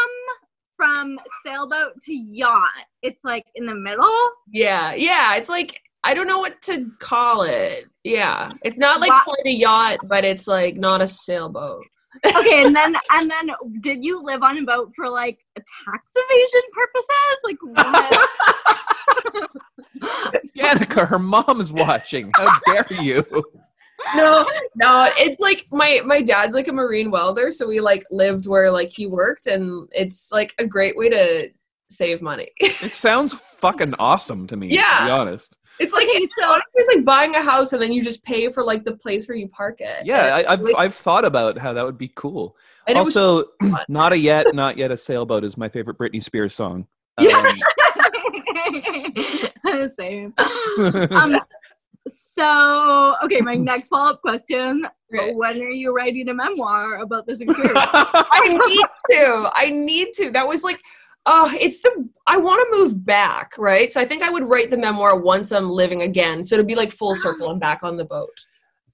from 0.77 1.19
sailboat 1.45 1.93
to 2.03 2.15
yacht. 2.15 2.71
It's 3.03 3.25
like 3.25 3.45
in 3.55 3.67
the 3.67 3.75
middle. 3.75 4.13
yeah, 4.53 4.95
yeah. 4.95 5.37
It's 5.37 5.49
like 5.49 5.81
I 6.05 6.15
don't 6.15 6.27
know 6.29 6.39
what 6.39 6.61
to 6.63 6.91
call 7.01 7.43
it. 7.43 7.85
Yeah, 8.05 8.53
it's 8.65 8.79
not 8.79 9.01
like 9.01 9.11
Wa- 9.11 9.23
quite 9.25 9.47
a 9.47 9.51
yacht, 9.53 9.99
but 10.07 10.25
it's 10.25 10.47
like 10.47 10.77
not 10.77 11.01
a 11.03 11.07
sailboat. 11.07 11.85
Okay, 12.25 12.65
and 12.65 12.75
then 12.75 12.97
and 13.13 13.31
then 13.31 13.51
did 13.81 14.05
you 14.05 14.23
live 14.23 14.43
on 14.43 14.59
a 14.59 14.63
boat 14.65 14.93
for 14.95 15.09
like 15.09 15.39
tax 15.57 16.13
evasion 16.15 16.63
purposes? 16.73 17.39
Like 17.45 17.59
what? 19.33 19.51
Danika, 20.57 21.07
her 21.09 21.19
mom 21.19 21.61
is 21.61 21.73
watching. 21.73 22.31
How 22.35 22.59
dare 22.67 22.87
you? 23.03 23.25
No, 24.15 24.47
no. 24.77 25.11
It's 25.19 25.41
like 25.41 25.67
my 25.73 26.01
my 26.05 26.23
dad's 26.23 26.55
like 26.55 26.69
a 26.69 26.73
marine 26.73 27.11
welder, 27.11 27.51
so 27.51 27.67
we 27.67 27.81
like 27.81 28.05
lived 28.11 28.47
where 28.47 28.71
like 28.71 28.89
he 28.89 29.07
worked, 29.07 29.47
and 29.47 29.89
it's 29.93 30.31
like 30.33 30.55
a 30.59 30.67
great 30.67 30.97
way 30.97 31.09
to 31.09 31.51
save 31.89 32.21
money. 32.23 32.51
It 32.59 32.93
sounds 32.93 33.33
fucking 33.35 33.95
awesome 33.99 34.47
to 34.49 34.57
me. 34.57 34.69
To 34.69 34.75
Yeah. 34.75 35.05
be 35.07 35.11
honest. 35.11 35.57
It's 35.79 35.93
like 35.93 36.07
it's, 36.09 36.33
so- 36.39 36.57
it's 36.75 36.97
like 36.97 37.05
buying 37.05 37.35
a 37.37 37.43
house 37.43 37.73
and 37.75 37.83
then 37.83 37.93
you 37.93 38.03
just 38.03 38.25
pay 38.25 38.49
for 38.51 38.65
like 38.65 38.85
the 38.85 38.97
place 38.97 39.29
where 39.29 39.37
you 39.37 39.47
park 39.49 39.81
it. 39.81 40.07
Yeah, 40.07 40.35
I, 40.37 40.53
I've 40.55 40.61
like, 40.63 40.75
I've 40.77 40.95
thought 40.95 41.25
about 41.27 41.59
how 41.59 41.75
that 41.75 41.85
would 41.85 41.99
be 41.99 42.09
cool. 42.17 42.57
and 42.87 42.97
also, 42.97 43.45
fun. 43.61 43.79
not 43.89 44.13
a 44.13 44.19
yet, 44.19 44.55
not 44.55 44.79
yet 44.79 44.91
a 44.91 44.97
sailboat 44.97 45.45
is 45.45 45.57
my 45.59 45.69
favorite 45.69 45.99
Britney 45.99 46.25
Spears 46.25 46.55
song. 46.55 46.87
Yeah. 47.21 47.53
Um, 49.67 49.89
Same. 49.91 50.33
Um, 50.79 51.41
so 52.07 53.15
okay, 53.25 53.41
my 53.41 53.55
next 53.57 53.89
follow 53.89 54.11
up 54.13 54.21
question: 54.21 54.87
Right. 55.13 55.35
When 55.35 55.61
are 55.63 55.71
you 55.71 55.95
writing 55.95 56.29
a 56.29 56.35
memoir 56.35 57.01
about 57.01 57.27
this 57.27 57.41
experience? 57.43 57.75
I 57.77 58.59
need 58.69 58.87
to. 59.11 59.51
I 59.55 59.71
need 59.71 60.13
to. 60.15 60.31
That 60.31 60.47
was 60.49 60.63
like, 60.65 60.81
oh, 61.27 61.55
it's 61.59 61.81
the. 61.83 62.09
I 62.27 62.37
want 62.37 62.67
to 62.71 62.79
move 62.79 63.05
back, 63.05 63.53
right? 63.59 63.91
So 63.91 64.01
I 64.01 64.05
think 64.05 64.23
I 64.23 64.31
would 64.31 64.45
write 64.49 64.71
the 64.71 64.77
memoir 64.77 65.21
once 65.21 65.53
I'm 65.53 65.71
living 65.71 66.03
again. 66.03 66.43
So 66.45 66.57
to 66.57 66.65
be 66.65 66.75
like 66.75 66.91
full 66.91 67.15
circle 67.15 67.51
and 67.51 67.61
back 67.61 67.81
on 67.83 67.97
the 67.97 68.05
boat. 68.05 68.31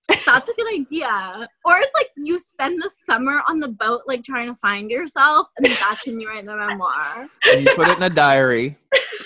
That's 0.26 0.48
a 0.48 0.54
good 0.54 0.74
idea. 0.74 1.48
Or 1.64 1.78
it's 1.78 1.94
like 1.94 2.10
you 2.16 2.38
spend 2.38 2.82
the 2.82 2.90
summer 3.06 3.40
on 3.48 3.60
the 3.60 3.68
boat, 3.68 4.02
like 4.06 4.22
trying 4.24 4.48
to 4.48 4.54
find 4.56 4.90
yourself, 4.90 5.46
and 5.58 5.66
that's 5.66 6.04
when 6.04 6.20
you 6.20 6.28
write 6.28 6.44
the 6.44 6.56
memoir. 6.56 7.28
and 7.46 7.64
you 7.64 7.74
put 7.76 7.88
it 7.88 7.96
in 7.98 8.02
a 8.02 8.10
diary. 8.10 8.76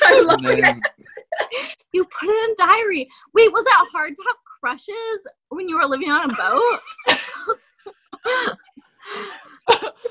I 0.05 0.20
love 0.20 0.44
and 0.44 0.62
then- 0.62 0.81
You 1.92 2.05
put 2.05 2.29
it 2.29 2.51
in 2.51 2.66
diary. 2.66 3.09
Wait, 3.33 3.51
was 3.53 3.64
it 3.64 3.88
hard 3.90 4.14
to 4.14 4.22
have 4.27 4.37
crushes 4.61 5.27
when 5.49 5.66
you 5.66 5.79
were 5.79 5.87
living 5.87 6.11
on 6.11 6.31
a 6.31 6.35
boat? 6.35 6.81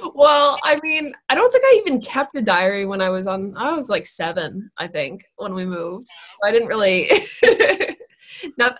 well, 0.15 0.57
I 0.63 0.79
mean, 0.81 1.13
I 1.29 1.35
don't 1.35 1.51
think 1.51 1.63
I 1.63 1.81
even 1.85 2.01
kept 2.01 2.35
a 2.37 2.41
diary 2.41 2.85
when 2.87 3.01
I 3.01 3.09
was 3.09 3.27
on. 3.27 3.55
I 3.55 3.73
was 3.73 3.87
like 3.89 4.07
seven, 4.07 4.71
I 4.79 4.87
think, 4.87 5.25
when 5.35 5.53
we 5.53 5.63
moved. 5.63 6.07
So 6.07 6.47
I 6.47 6.51
didn't 6.51 6.69
really. 6.69 7.11
not 8.57 8.79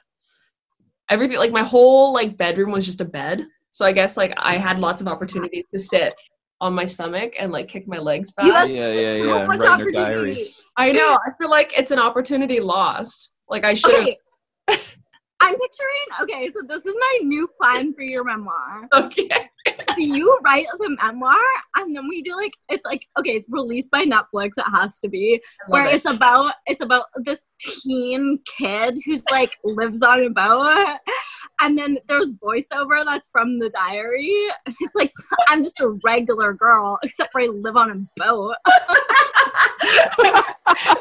everything. 1.10 1.38
Like 1.38 1.51
my 1.51 1.63
whole 1.63 2.13
like 2.13 2.38
bedroom 2.38 2.71
was 2.71 2.86
just 2.86 3.01
a 3.01 3.05
bed. 3.05 3.45
So 3.71 3.86
I 3.86 3.91
guess 3.91 4.17
like 4.17 4.34
I 4.38 4.58
had 4.58 4.79
lots 4.79 5.01
of 5.01 5.08
opportunities 5.08 5.65
to 5.71 5.79
sit 5.79 6.13
on 6.61 6.73
my 6.73 6.85
stomach 6.85 7.35
and 7.39 7.51
like 7.51 7.67
kick 7.67 7.87
my 7.87 7.97
legs 7.97 8.31
back. 8.31 8.45
You 8.45 8.53
had 8.53 8.69
Yeah, 8.69 8.91
yeah, 8.91 9.17
so 9.17 9.23
yeah, 9.23 9.33
much 9.33 9.47
write 9.47 9.59
your 9.59 9.71
opportunity. 9.71 10.55
I 10.77 10.91
know. 10.91 11.17
I 11.25 11.31
feel 11.37 11.49
like 11.49 11.77
it's 11.77 11.91
an 11.91 11.99
opportunity 11.99 12.59
lost. 12.59 13.33
Like 13.49 13.65
I 13.65 13.73
should 13.73 13.93
have. 13.93 14.03
Okay. 14.03 14.17
I'm 15.41 15.53
picturing, 15.53 16.23
okay, 16.23 16.49
so 16.49 16.61
this 16.67 16.85
is 16.85 16.95
my 16.97 17.19
new 17.23 17.47
plan 17.59 17.93
for 17.93 18.01
your 18.01 18.23
memoir. 18.23 18.87
Okay. 18.93 19.29
So 19.67 19.97
you 19.97 20.37
write 20.43 20.67
the 20.77 20.95
memoir 21.01 21.35
and 21.75 21.95
then 21.95 22.07
we 22.07 22.21
do 22.21 22.35
like 22.35 22.51
it's 22.69 22.85
like 22.85 23.05
okay, 23.17 23.31
it's 23.31 23.47
released 23.49 23.89
by 23.89 24.05
Netflix, 24.05 24.51
it 24.57 24.65
has 24.71 24.99
to 24.99 25.09
be. 25.09 25.41
I 25.67 25.71
Where 25.71 25.87
it. 25.87 25.95
it's 25.95 26.05
about 26.05 26.53
it's 26.67 26.83
about 26.83 27.05
this 27.23 27.47
teen 27.59 28.39
kid 28.57 28.99
who's 29.05 29.23
like 29.31 29.57
lives 29.63 30.03
on 30.03 30.23
a 30.23 30.29
boat 30.29 30.97
and 31.61 31.77
then 31.77 31.97
there's 32.07 32.33
voiceover 32.33 33.03
that's 33.05 33.29
from 33.29 33.59
the 33.59 33.69
diary. 33.69 34.33
It's 34.81 34.95
like 34.95 35.13
I'm 35.47 35.63
just 35.63 35.79
a 35.79 35.97
regular 36.03 36.53
girl, 36.53 36.99
except 37.03 37.31
for 37.31 37.41
I 37.41 37.45
live 37.47 37.75
on 37.77 37.91
a 37.91 37.95
boat. 38.21 38.55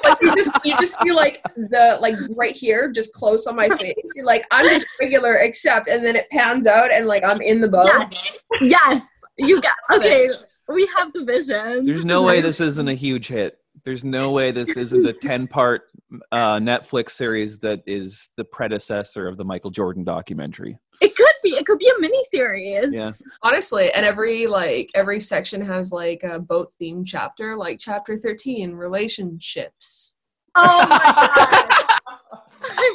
like 0.05 0.19
you 0.21 0.35
just 0.37 0.53
you 0.65 0.77
just 0.79 1.01
feel 1.01 1.17
like 1.17 1.43
the 1.55 1.99
like 2.01 2.15
right 2.37 2.57
here, 2.57 2.91
just 2.93 3.13
close 3.13 3.47
on 3.47 3.57
my 3.57 3.69
face. 3.69 3.95
You're 4.15 4.25
like, 4.25 4.45
I'm 4.51 4.69
just 4.69 4.87
regular, 5.01 5.37
except, 5.37 5.89
and 5.89 6.05
then 6.05 6.17
it 6.17 6.31
pans 6.31 6.67
out, 6.67 6.93
and 6.93 7.07
like 7.07 7.25
I'm 7.25 7.41
in 7.41 7.61
the 7.61 7.69
boat. 7.69 7.87
Yes. 7.87 8.39
Yes. 8.61 9.03
You 9.37 9.61
got 9.61 9.75
okay. 9.93 10.29
We 10.69 10.89
have 10.97 11.13
the 11.13 11.25
vision. 11.25 11.85
There's 11.85 12.05
no 12.05 12.23
way 12.23 12.41
this 12.41 12.61
isn't 12.61 12.89
a 12.89 12.95
huge 12.95 13.29
hit. 13.29 13.59
There's 13.85 14.05
no 14.05 14.31
way 14.31 14.51
this 14.51 14.77
isn't 14.77 15.05
a 15.05 15.13
10 15.13 15.47
part 15.49 15.89
uh, 16.33 16.59
Netflix 16.59 17.11
series 17.11 17.59
that 17.59 17.83
is 17.87 18.31
the 18.37 18.45
predecessor 18.45 19.29
of 19.29 19.37
the 19.37 19.45
Michael 19.45 19.71
Jordan 19.71 20.05
documentary. 20.05 20.79
It 21.01 21.15
could 21.17 21.27
be. 21.43 21.51
It 21.51 21.67
could 21.67 21.79
be 21.79 21.89
a 21.89 22.01
mini 22.01 22.23
series. 22.25 22.95
Yeah. 22.95 23.11
Honestly, 23.43 23.93
and 23.93 24.07
every 24.07 24.47
like 24.47 24.91
every 24.95 25.21
section 25.21 25.61
has 25.61 25.93
like 25.93 26.23
a 26.23 26.39
boat 26.39 26.73
themed 26.81 27.07
chapter, 27.07 27.57
like 27.57 27.79
chapter 27.81 28.17
thirteen, 28.17 28.73
relationships. 28.73 30.17
Oh 30.55 30.87
my 30.89 31.01
god. 31.37 32.01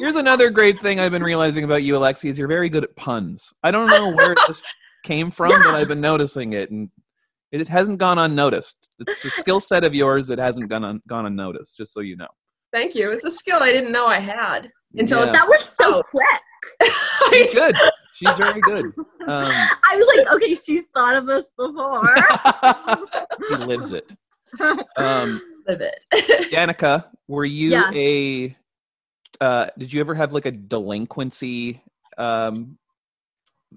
Here's 0.00 0.16
another 0.16 0.50
great 0.50 0.80
thing 0.80 0.98
I've 0.98 1.12
been 1.12 1.22
realizing 1.22 1.64
about 1.64 1.82
you, 1.82 1.94
Alexi, 1.94 2.28
is 2.28 2.38
you're 2.38 2.48
very 2.48 2.68
good 2.68 2.84
at 2.84 2.96
puns. 2.96 3.52
I 3.62 3.70
don't 3.70 3.88
know 3.88 4.12
where 4.14 4.34
this 4.48 4.64
came 5.04 5.30
from, 5.30 5.50
but 5.50 5.74
I've 5.74 5.88
been 5.88 6.00
noticing 6.00 6.54
it, 6.54 6.70
and 6.70 6.88
it 7.52 7.68
hasn't 7.68 7.98
gone 7.98 8.18
unnoticed. 8.18 8.90
It's 8.98 9.24
a 9.24 9.30
skill 9.30 9.60
set 9.60 9.84
of 9.84 9.94
yours 9.94 10.26
that 10.28 10.38
hasn't 10.38 10.68
gone 10.68 10.84
un- 10.84 11.02
gone 11.06 11.26
unnoticed. 11.26 11.76
Just 11.76 11.92
so 11.92 12.00
you 12.00 12.16
know. 12.16 12.28
Thank 12.72 12.94
you. 12.94 13.10
It's 13.10 13.24
a 13.24 13.30
skill 13.30 13.58
I 13.62 13.72
didn't 13.72 13.92
know 13.92 14.06
I 14.06 14.18
had 14.18 14.70
until 14.96 15.18
Yeah. 15.18 15.24
it's 15.24 15.32
That 15.32 15.46
was 15.48 15.64
so 15.76 15.96
Oh. 15.98 16.02
quick. 16.02 16.92
She's 17.32 17.50
good. 17.54 17.74
She's 18.14 18.34
very 18.34 18.60
good. 18.60 18.84
Um, 18.86 19.04
I 19.26 19.96
was 19.96 20.06
like, 20.14 20.32
okay, 20.34 20.54
she's 20.54 20.86
thought 20.94 21.16
of 21.16 21.26
this 21.26 21.48
before. 21.56 22.14
he 23.48 23.56
lives 23.56 23.92
it. 23.92 24.14
Um, 24.96 25.40
live 25.66 25.80
it. 25.80 26.04
Danika, 26.52 27.06
were 27.28 27.44
you 27.44 27.70
Yes. 27.70 27.92
a? 27.94 28.56
Uh, 29.40 29.66
did 29.78 29.92
you 29.92 30.00
ever 30.00 30.14
have 30.14 30.32
like 30.34 30.44
a 30.44 30.50
delinquency, 30.50 31.82
um, 32.18 32.76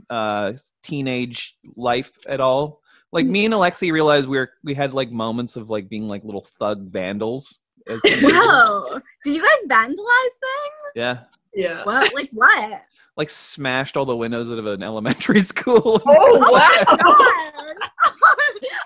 uh, 0.10 0.54
teenage 0.82 1.56
life 1.78 2.12
at 2.28 2.42
all? 2.42 2.82
Like 3.14 3.26
me 3.28 3.46
and 3.46 3.54
Alexi 3.54 3.92
realized 3.94 4.28
we 4.28 4.38
were 4.38 4.50
we 4.64 4.74
had 4.74 4.94
like 4.94 5.12
moments 5.12 5.56
of 5.56 5.70
like 5.70 5.88
being 5.88 6.08
like 6.10 6.24
little 6.26 6.42
thug 6.60 6.90
vandals. 6.90 7.62
As. 7.88 8.02
Whoa. 8.22 9.00
Did 9.24 9.36
you 9.36 9.42
guys 9.42 9.66
vandalize 9.68 9.96
things? 9.96 10.92
Yeah, 10.96 11.20
yeah. 11.54 11.84
What? 11.84 12.14
Like 12.14 12.30
what? 12.34 12.82
like 13.16 13.30
smashed 13.30 13.96
all 13.96 14.06
the 14.06 14.18
windows 14.18 14.50
out 14.50 14.58
of 14.58 14.66
an 14.66 14.82
elementary 14.82 15.40
school. 15.52 15.82
Oh 15.86 16.02
Oh 16.08 16.40
wow. 16.52 16.60
my 16.60 16.84
god. 16.98 16.98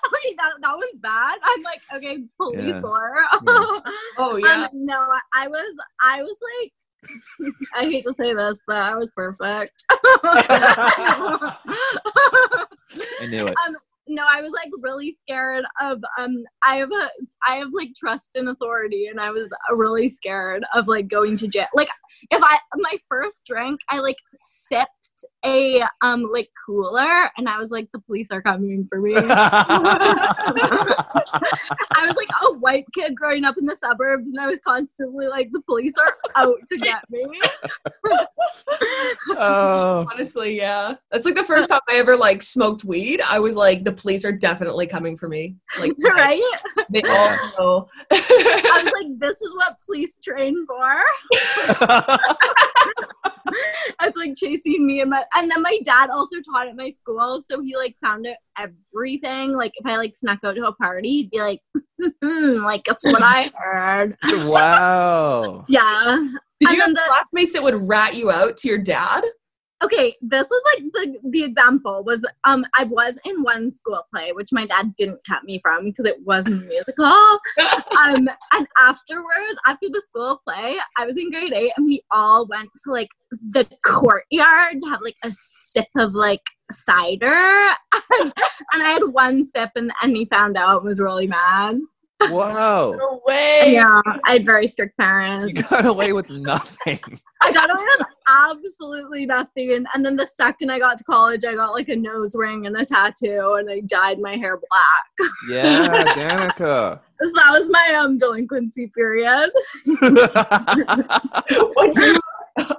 okay, 0.07 0.35
that, 0.37 0.51
that 0.61 0.75
one's 0.75 0.99
bad. 0.99 1.39
I'm 1.43 1.61
like, 1.63 1.79
okay, 1.95 2.17
police 2.35 2.75
Yeah. 2.75 2.81
lore. 2.81 3.23
Oh 4.17 4.35
yeah. 4.35 4.65
Um, 4.65 4.69
no, 4.85 4.95
I- 4.99 5.21
I 5.43 5.47
was, 5.47 5.73
I 6.01 6.21
was 6.23 6.37
like, 6.61 6.73
I 7.75 7.85
hate 7.85 8.03
to 8.05 8.11
say 8.11 8.33
this, 8.33 8.59
but 8.67 8.75
I 8.75 8.95
was 8.95 9.09
perfect. 9.15 9.85
I 9.89 11.47
knew 13.29 13.47
it. 13.47 13.55
No, 14.07 14.25
I 14.29 14.41
was 14.41 14.51
like 14.51 14.69
really 14.81 15.15
scared 15.19 15.65
of 15.81 16.03
um 16.17 16.43
I 16.63 16.75
have 16.77 16.91
a 16.91 17.09
I 17.45 17.55
have 17.55 17.69
like 17.73 17.89
trust 17.95 18.35
in 18.35 18.47
authority 18.47 19.07
and 19.07 19.19
I 19.19 19.31
was 19.31 19.53
really 19.71 20.09
scared 20.09 20.63
of 20.73 20.87
like 20.87 21.07
going 21.07 21.37
to 21.37 21.47
jail. 21.47 21.67
Like 21.75 21.89
if 22.31 22.41
I 22.43 22.57
my 22.75 22.97
first 23.07 23.45
drink, 23.45 23.79
I 23.89 23.99
like 23.99 24.17
sipped 24.33 25.25
a 25.45 25.83
um 26.01 26.29
like 26.31 26.49
cooler 26.65 27.29
and 27.37 27.47
I 27.47 27.57
was 27.57 27.71
like 27.71 27.89
the 27.93 27.99
police 27.99 28.31
are 28.31 28.41
coming 28.41 28.87
for 28.89 28.99
me. 29.01 29.15
I 29.17 30.43
was 32.05 32.15
like 32.15 32.29
a 32.43 32.53
white 32.55 32.85
kid 32.93 33.15
growing 33.15 33.45
up 33.45 33.57
in 33.57 33.65
the 33.65 33.75
suburbs 33.75 34.31
and 34.31 34.39
I 34.39 34.47
was 34.47 34.59
constantly 34.59 35.27
like 35.27 35.51
the 35.51 35.61
police 35.61 35.97
are 35.97 36.15
out 36.35 36.57
to 36.67 36.77
get 36.77 37.03
me. 37.09 37.25
oh, 39.29 40.07
Honestly, 40.11 40.57
yeah. 40.57 40.95
That's 41.11 41.25
like 41.25 41.35
the 41.35 41.43
first 41.43 41.69
time 41.69 41.81
I 41.89 41.95
ever 41.95 42.15
like 42.15 42.41
smoked 42.41 42.83
weed. 42.83 43.21
I 43.21 43.39
was 43.39 43.55
like, 43.55 43.83
the 43.83 43.91
police 43.91 44.25
are 44.25 44.31
definitely 44.31 44.87
coming 44.87 45.17
for 45.17 45.27
me. 45.27 45.55
Like, 45.79 45.93
right? 45.99 46.41
they 46.89 47.01
all 47.03 47.37
know. 47.57 47.89
I 48.11 48.81
was 48.83 48.93
like, 48.93 49.19
this 49.19 49.41
is 49.41 49.55
what 49.55 49.77
police 49.85 50.15
train 50.23 50.65
for. 50.65 51.01
It's 54.03 54.17
like 54.17 54.35
chasing 54.35 54.85
me 54.85 55.01
and 55.01 55.09
my 55.09 55.23
and 55.35 55.49
then 55.49 55.61
my 55.61 55.79
dad 55.83 56.09
also 56.11 56.35
taught 56.41 56.67
at 56.67 56.75
my 56.75 56.89
school, 56.89 57.41
so 57.41 57.61
he 57.61 57.75
like 57.75 57.95
found 58.03 58.27
out 58.27 58.35
everything. 58.57 59.53
Like 59.53 59.71
if 59.75 59.85
I 59.85 59.97
like 59.97 60.15
snuck 60.15 60.39
out 60.43 60.55
to 60.55 60.67
a 60.67 60.73
party, 60.73 61.09
he'd 61.09 61.31
be 61.31 61.39
like, 61.39 61.61
like 62.21 62.83
that's 62.83 63.03
what 63.05 63.23
I 63.23 63.49
heard. 63.55 64.17
wow. 64.47 65.65
Yeah. 65.69 66.17
Did 66.59 66.69
And 66.69 66.75
you 66.77 66.81
have 66.81 66.93
the- 66.93 67.01
classmates 67.07 67.53
that 67.53 67.63
would 67.63 67.87
rat 67.87 68.15
you 68.15 68.29
out 68.31 68.57
to 68.57 68.67
your 68.67 68.77
dad? 68.77 69.23
Okay, 69.83 70.15
this 70.21 70.49
was 70.49 70.63
like 70.73 70.83
the 70.93 71.19
the 71.29 71.43
example 71.43 72.03
was 72.03 72.25
um 72.45 72.65
I 72.75 72.85
was 72.85 73.19
in 73.25 73.43
one 73.43 73.69
school 73.69 74.01
play 74.11 74.31
which 74.31 74.49
my 74.51 74.65
dad 74.65 74.95
didn't 74.95 75.19
cut 75.27 75.43
me 75.43 75.59
from 75.59 75.85
because 75.85 76.05
it 76.05 76.17
wasn't 76.25 76.65
musical. 76.67 77.05
um 78.01 78.27
and 78.53 78.67
afterwards, 78.79 79.59
after 79.67 79.87
the 79.91 80.01
school 80.01 80.41
play, 80.47 80.77
I 80.97 81.05
was 81.05 81.17
in 81.17 81.29
grade 81.29 81.53
eight 81.53 81.73
and 81.77 81.85
we 81.85 82.01
all 82.11 82.47
went 82.47 82.69
to 82.85 82.91
like 82.91 83.09
the 83.31 83.67
courtyard 83.85 84.81
to 84.81 84.89
have 84.89 85.01
like 85.01 85.17
a 85.23 85.31
sip 85.33 85.87
of 85.95 86.13
like 86.13 86.41
cider. 86.71 87.27
and, 88.19 88.33
and 88.73 88.83
I 88.83 88.89
had 88.89 89.03
one 89.03 89.43
sip 89.43 89.71
and, 89.75 89.91
and 90.01 90.15
he 90.15 90.25
found 90.25 90.57
out 90.57 90.77
and 90.77 90.85
was 90.85 90.99
really 90.99 91.27
mad. 91.27 91.77
Wow. 92.21 92.95
No 92.97 93.21
way. 93.25 93.73
Yeah, 93.73 94.01
I 94.25 94.33
had 94.33 94.45
very 94.45 94.67
strict 94.67 94.97
parents. 94.97 95.47
You 95.47 95.63
got 95.63 95.85
away 95.85 96.13
with 96.13 96.29
nothing. 96.29 96.99
I 97.41 97.51
got 97.51 97.69
away 97.69 97.83
with 97.97 98.07
absolutely 98.27 99.25
nothing. 99.25 99.85
And 99.93 100.03
then 100.03 100.15
the 100.15 100.25
second 100.25 100.71
I 100.71 100.79
got 100.79 100.97
to 100.97 101.03
college, 101.03 101.45
I 101.45 101.55
got 101.55 101.73
like 101.73 101.89
a 101.89 101.95
nose 101.95 102.35
ring 102.35 102.65
and 102.65 102.75
a 102.75 102.85
tattoo, 102.85 103.57
and 103.59 103.69
I 103.69 103.81
dyed 103.81 104.19
my 104.19 104.35
hair 104.35 104.57
black. 104.57 105.29
Yeah, 105.49 106.03
Danika. 106.15 106.99
So 107.21 107.31
that 107.35 107.51
was 107.51 107.69
my 107.69 107.95
um 107.99 108.17
delinquency 108.17 108.87
period. 108.87 109.51
Once 109.85 112.01
you 112.01 112.19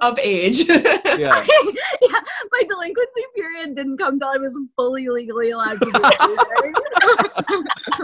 of 0.01 0.19
age. 0.19 0.59
yeah. 0.67 0.95
yeah, 1.17 2.19
my 2.51 2.63
delinquency 2.67 3.23
period 3.35 3.75
didn't 3.75 3.97
come 3.97 4.19
till 4.19 4.29
I 4.29 4.37
was 4.37 4.57
fully 4.75 5.07
legally 5.09 5.51
allowed 5.51 5.79
to 5.79 5.91
do 5.91 6.01
anything. 6.21 6.73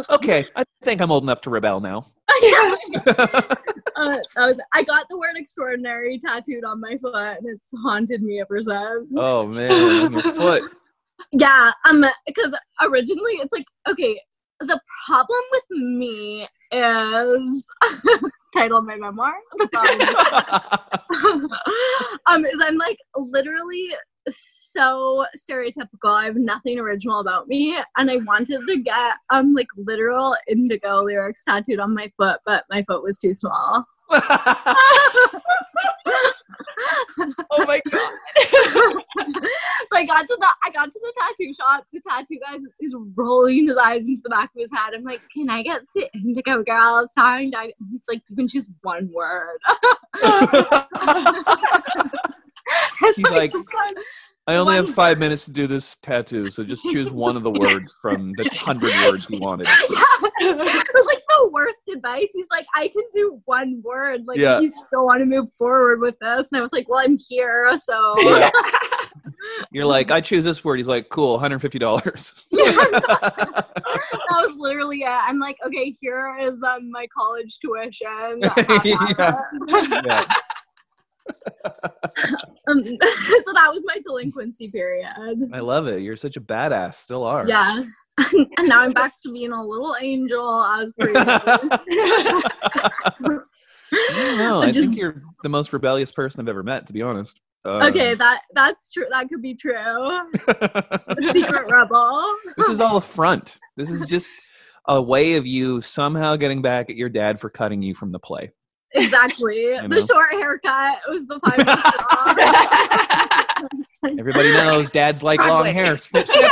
Okay, 0.09 0.45
I 0.55 0.63
think 0.83 1.01
I'm 1.01 1.11
old 1.11 1.23
enough 1.23 1.41
to 1.41 1.49
rebel 1.49 1.79
now. 1.79 2.05
uh, 2.29 2.35
that 2.35 4.27
was, 4.37 4.57
I 4.73 4.83
got 4.83 5.05
the 5.09 5.17
word 5.17 5.35
extraordinary 5.35 6.19
tattooed 6.19 6.63
on 6.65 6.81
my 6.81 6.97
foot, 6.97 7.15
and 7.15 7.47
it's 7.47 7.71
haunted 7.83 8.21
me 8.21 8.41
ever 8.41 8.61
since. 8.61 9.07
oh 9.15 9.47
man, 9.47 9.71
on 9.71 10.13
your 10.13 10.21
foot. 10.21 10.63
Yeah, 11.31 11.71
um, 11.85 12.05
because 12.25 12.53
originally 12.81 13.33
it's 13.33 13.53
like 13.53 13.65
okay. 13.87 14.19
The 14.61 14.79
problem 15.05 15.41
with 15.51 15.63
me 15.69 16.47
is 16.71 17.67
title 18.55 18.77
of 18.77 18.85
my 18.85 18.95
memoir. 18.95 19.33
The 19.57 19.67
problem, 19.73 21.49
um, 22.27 22.45
is 22.45 22.61
I'm 22.61 22.77
like 22.77 22.97
literally 23.15 23.89
so 24.29 25.25
stereotypical. 25.37 26.11
I 26.11 26.25
have 26.25 26.35
nothing 26.35 26.79
original 26.79 27.19
about 27.19 27.47
me, 27.47 27.77
and 27.97 28.11
I 28.11 28.17
wanted 28.17 28.61
to 28.67 28.77
get 28.77 29.15
um 29.29 29.53
like 29.53 29.67
literal 29.77 30.35
indigo 30.47 31.03
lyrics 31.03 31.43
tattooed 31.45 31.79
on 31.79 31.93
my 31.93 32.11
foot, 32.17 32.39
but 32.45 32.65
my 32.69 32.83
foot 32.83 33.03
was 33.03 33.17
too 33.17 33.35
small. 33.35 33.85
Oh 37.51 37.65
my 37.65 37.81
god. 37.89 38.13
so 39.87 39.97
I 39.97 40.05
got 40.05 40.27
to 40.27 40.37
the 40.39 40.47
I 40.63 40.69
got 40.71 40.91
to 40.91 40.99
the 41.01 41.13
tattoo 41.19 41.53
shop. 41.53 41.85
The 41.91 42.01
tattoo 42.01 42.37
guy 42.45 42.55
is- 42.55 42.67
is 42.79 42.95
rolling 43.15 43.67
his 43.67 43.77
eyes 43.77 44.07
into 44.07 44.21
the 44.23 44.29
back 44.29 44.51
of 44.55 44.61
his 44.61 44.71
head. 44.71 44.93
I'm 44.93 45.03
like, 45.03 45.21
"Can 45.33 45.49
I 45.49 45.63
get 45.63 45.81
the 45.95 46.09
indigo 46.13 46.63
girl 46.63 47.07
signed?" 47.07 47.55
He's 47.89 48.03
like, 48.07 48.21
"You 48.29 48.35
can 48.35 48.47
choose 48.47 48.69
one 48.81 49.11
word." 49.13 49.59
He's 52.99 53.19
like, 53.31 53.53
of- 53.53 53.65
I 54.47 54.57
only 54.57 54.75
have 54.75 54.93
five 54.93 55.17
minutes 55.17 55.45
to 55.45 55.51
do 55.51 55.65
this 55.65 55.95
tattoo, 55.97 56.51
so 56.51 56.63
just 56.63 56.83
choose 56.91 57.09
one 57.09 57.35
of 57.35 57.41
the 57.41 57.49
words 57.49 57.95
from 57.99 58.31
the 58.37 58.47
hundred 58.59 58.93
words 59.09 59.27
you 59.27 59.39
wanted. 59.39 59.67
yeah. 60.39 60.51
it 60.51 60.87
was 60.93 61.05
like 61.07 61.23
the 61.29 61.49
worst 61.51 61.79
advice. 61.91 62.27
He's 62.31 62.47
like, 62.51 62.67
I 62.75 62.87
can 62.89 63.01
do 63.11 63.41
one 63.45 63.81
word. 63.83 64.21
Like, 64.27 64.37
Yeah. 64.37 64.59
you 64.59 64.69
still 64.69 65.05
want 65.05 65.19
to 65.21 65.25
move 65.25 65.51
forward 65.57 65.99
with 65.99 66.19
this. 66.19 66.51
And 66.51 66.59
I 66.59 66.61
was 66.61 66.71
like, 66.71 66.87
well, 66.87 66.99
I'm 67.03 67.17
here. 67.27 67.75
So 67.77 68.15
Yeah. 68.19 68.51
You're 69.71 69.85
like, 69.85 70.11
I 70.11 70.21
choose 70.21 70.43
this 70.43 70.63
word. 70.63 70.77
He's 70.77 70.87
like, 70.87 71.09
cool, 71.09 71.39
hundred 71.39 71.59
fifty 71.59 71.79
dollars. 71.79 72.45
that 72.51 73.65
was 74.29 74.53
literally 74.57 75.01
it. 75.01 75.07
I'm 75.09 75.39
like, 75.39 75.57
okay, 75.65 75.93
here 75.99 76.35
is 76.39 76.61
um, 76.63 76.91
my 76.91 77.07
college 77.15 77.57
tuition. 77.59 78.41
Yeah. 78.83 79.41
yeah. 80.05 80.25
Um, 82.69 82.83
so 82.83 83.53
that 83.53 83.71
was 83.73 83.83
my 83.85 83.97
delinquency 84.03 84.69
period. 84.71 85.07
I 85.53 85.59
love 85.59 85.87
it. 85.87 86.01
You're 86.01 86.17
such 86.17 86.37
a 86.37 86.41
badass. 86.41 86.95
Still 86.95 87.23
are. 87.23 87.47
Yeah. 87.47 87.83
and 88.33 88.47
now 88.69 88.81
I'm 88.81 88.93
back 88.93 89.13
to 89.23 89.31
being 89.31 89.51
a 89.51 89.63
little 89.63 89.95
angel 89.99 90.63
as 90.63 90.93
usual. 90.99 91.15
I 93.91 94.71
Just- 94.71 94.87
think 94.89 94.97
you're 94.97 95.21
the 95.43 95.49
most 95.49 95.73
rebellious 95.73 96.11
person 96.11 96.41
I've 96.41 96.47
ever 96.49 96.63
met, 96.63 96.87
to 96.87 96.93
be 96.93 97.01
honest. 97.01 97.39
Um, 97.65 97.81
Okay, 97.81 98.13
that 98.13 98.41
that's 98.53 98.91
true. 98.91 99.05
That 99.11 99.27
could 99.27 99.41
be 99.41 99.55
true. 99.55 99.73
Secret 101.31 101.67
rebel. 101.69 102.35
this 102.57 102.69
is 102.69 102.79
all 102.79 102.97
a 102.97 103.01
front. 103.01 103.57
This 103.75 103.89
is 103.89 104.07
just 104.07 104.31
a 104.87 105.01
way 105.01 105.33
of 105.33 105.47
you 105.47 105.81
somehow 105.81 106.35
getting 106.35 106.61
back 106.61 106.91
at 106.91 106.95
your 106.95 107.09
dad 107.09 107.39
for 107.39 107.49
cutting 107.49 107.81
you 107.81 107.95
from 107.95 108.09
the 108.11 108.19
play. 108.19 108.51
Exactly. 108.95 109.77
The 109.87 110.01
short 110.01 110.31
haircut 110.31 110.99
was 111.09 111.27
the 111.27 111.39
final. 111.41 111.75
Everybody 114.19 114.51
knows 114.51 114.89
dads 114.89 115.21
like 115.23 115.39
long 115.39 115.65
hair. 115.65 115.97
Snip, 115.97 116.27
snip. 116.27 116.51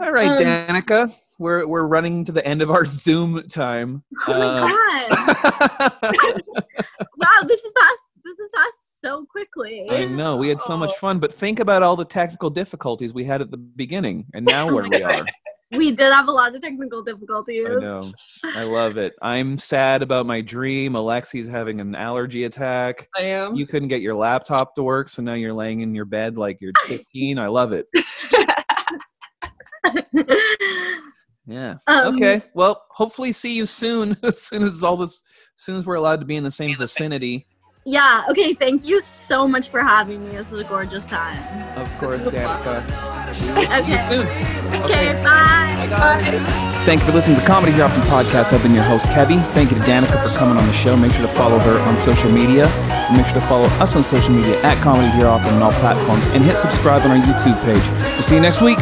All 0.00 0.12
right, 0.12 0.28
Um, 0.36 0.42
Danika. 0.42 1.12
We're 1.38 1.66
we're 1.66 1.86
running 1.86 2.24
to 2.24 2.32
the 2.32 2.46
end 2.46 2.62
of 2.62 2.70
our 2.70 2.86
Zoom 2.86 3.46
time. 3.48 4.02
Oh 4.26 4.38
my 4.38 5.08
god! 5.10 6.42
Wow, 7.18 7.42
this 7.46 7.62
is 7.62 7.72
fast. 7.78 7.98
This 8.24 8.38
is 8.38 8.50
fast 8.54 9.00
so 9.02 9.26
quickly. 9.26 9.86
I 9.90 10.06
know 10.06 10.36
we 10.36 10.48
had 10.48 10.62
so 10.62 10.76
much 10.78 10.94
fun, 10.96 11.18
but 11.18 11.32
think 11.34 11.60
about 11.60 11.82
all 11.82 11.94
the 11.94 12.06
technical 12.06 12.48
difficulties 12.48 13.12
we 13.12 13.24
had 13.24 13.42
at 13.42 13.50
the 13.50 13.58
beginning, 13.58 14.24
and 14.32 14.46
now 14.46 14.68
Oh 14.70 14.74
where 14.74 14.88
we 14.88 15.02
are. 15.02 15.26
We 15.72 15.90
did 15.90 16.12
have 16.12 16.28
a 16.28 16.32
lot 16.32 16.54
of 16.54 16.62
technical 16.62 17.02
difficulties. 17.02 17.66
I 17.68 17.74
know. 17.74 18.12
I 18.44 18.62
love 18.62 18.96
it. 18.96 19.14
I'm 19.20 19.58
sad 19.58 20.02
about 20.02 20.24
my 20.24 20.40
dream. 20.40 20.94
Alexi's 20.94 21.48
having 21.48 21.80
an 21.80 21.94
allergy 21.94 22.44
attack. 22.44 23.08
I 23.16 23.22
am. 23.22 23.56
You 23.56 23.66
couldn't 23.66 23.88
get 23.88 24.00
your 24.00 24.14
laptop 24.14 24.74
to 24.76 24.84
work, 24.84 25.08
so 25.08 25.22
now 25.22 25.34
you're 25.34 25.52
laying 25.52 25.80
in 25.80 25.94
your 25.94 26.04
bed 26.04 26.36
like 26.36 26.58
you're 26.60 26.72
15. 26.86 27.38
I 27.38 27.48
love 27.48 27.72
it. 27.72 27.86
Yeah. 31.46 31.76
Um, 31.86 32.16
okay. 32.16 32.42
Well, 32.54 32.84
hopefully 32.90 33.32
see 33.32 33.54
you 33.54 33.66
soon. 33.66 34.16
As 34.22 34.42
soon 34.42 34.64
as 34.64 34.82
all 34.82 34.96
this, 34.96 35.22
as 35.56 35.62
soon 35.62 35.76
as 35.76 35.86
we're 35.86 35.94
allowed 35.94 36.20
to 36.20 36.26
be 36.26 36.36
in 36.36 36.44
the 36.44 36.50
same 36.50 36.76
vicinity. 36.76 37.46
Yeah. 37.88 38.24
Okay. 38.30 38.52
Thank 38.52 38.84
you 38.84 39.00
so 39.00 39.46
much 39.46 39.68
for 39.68 39.80
having 39.80 40.24
me. 40.24 40.32
This 40.36 40.50
was 40.50 40.60
a 40.60 40.64
gorgeous 40.64 41.06
time. 41.06 41.38
Of 41.78 41.86
course, 41.98 42.24
Danika. 42.24 42.82
fun. 42.82 43.34
See 43.34 43.46
you 43.46 43.52
Okay. 43.78 43.98
soon. 44.10 44.26
Okay. 44.82 45.12
Bye. 45.22 46.40
Thank 46.84 47.00
you 47.00 47.06
for 47.06 47.12
listening 47.12 47.36
to 47.36 47.42
the 47.42 47.46
Comedy 47.46 47.72
Here 47.72 47.84
Often 47.84 48.02
podcast. 48.02 48.52
I've 48.52 48.62
been 48.62 48.74
your 48.74 48.82
host, 48.84 49.06
Kevvy. 49.06 49.40
Thank 49.54 49.70
you 49.70 49.78
to 49.78 49.84
Danika 49.84 50.18
for 50.22 50.36
coming 50.38 50.56
on 50.58 50.66
the 50.66 50.72
show. 50.72 50.96
Make 50.96 51.12
sure 51.12 51.22
to 51.22 51.32
follow 51.34 51.58
her 51.58 51.78
on 51.88 51.96
social 52.00 52.30
media. 52.30 52.66
And 53.08 53.16
make 53.18 53.26
sure 53.26 53.38
to 53.40 53.46
follow 53.46 53.66
us 53.78 53.94
on 53.94 54.02
social 54.02 54.34
media 54.34 54.60
at 54.62 54.76
Comedy 54.82 55.08
Here 55.10 55.26
Often 55.28 55.54
on 55.54 55.62
all 55.62 55.72
platforms. 55.78 56.24
And 56.34 56.42
hit 56.42 56.56
subscribe 56.56 57.02
on 57.02 57.12
our 57.12 57.16
YouTube 57.18 57.54
page. 57.64 57.82
We'll 58.14 58.22
see 58.22 58.34
you 58.34 58.40
next 58.40 58.60
week. 58.60 58.78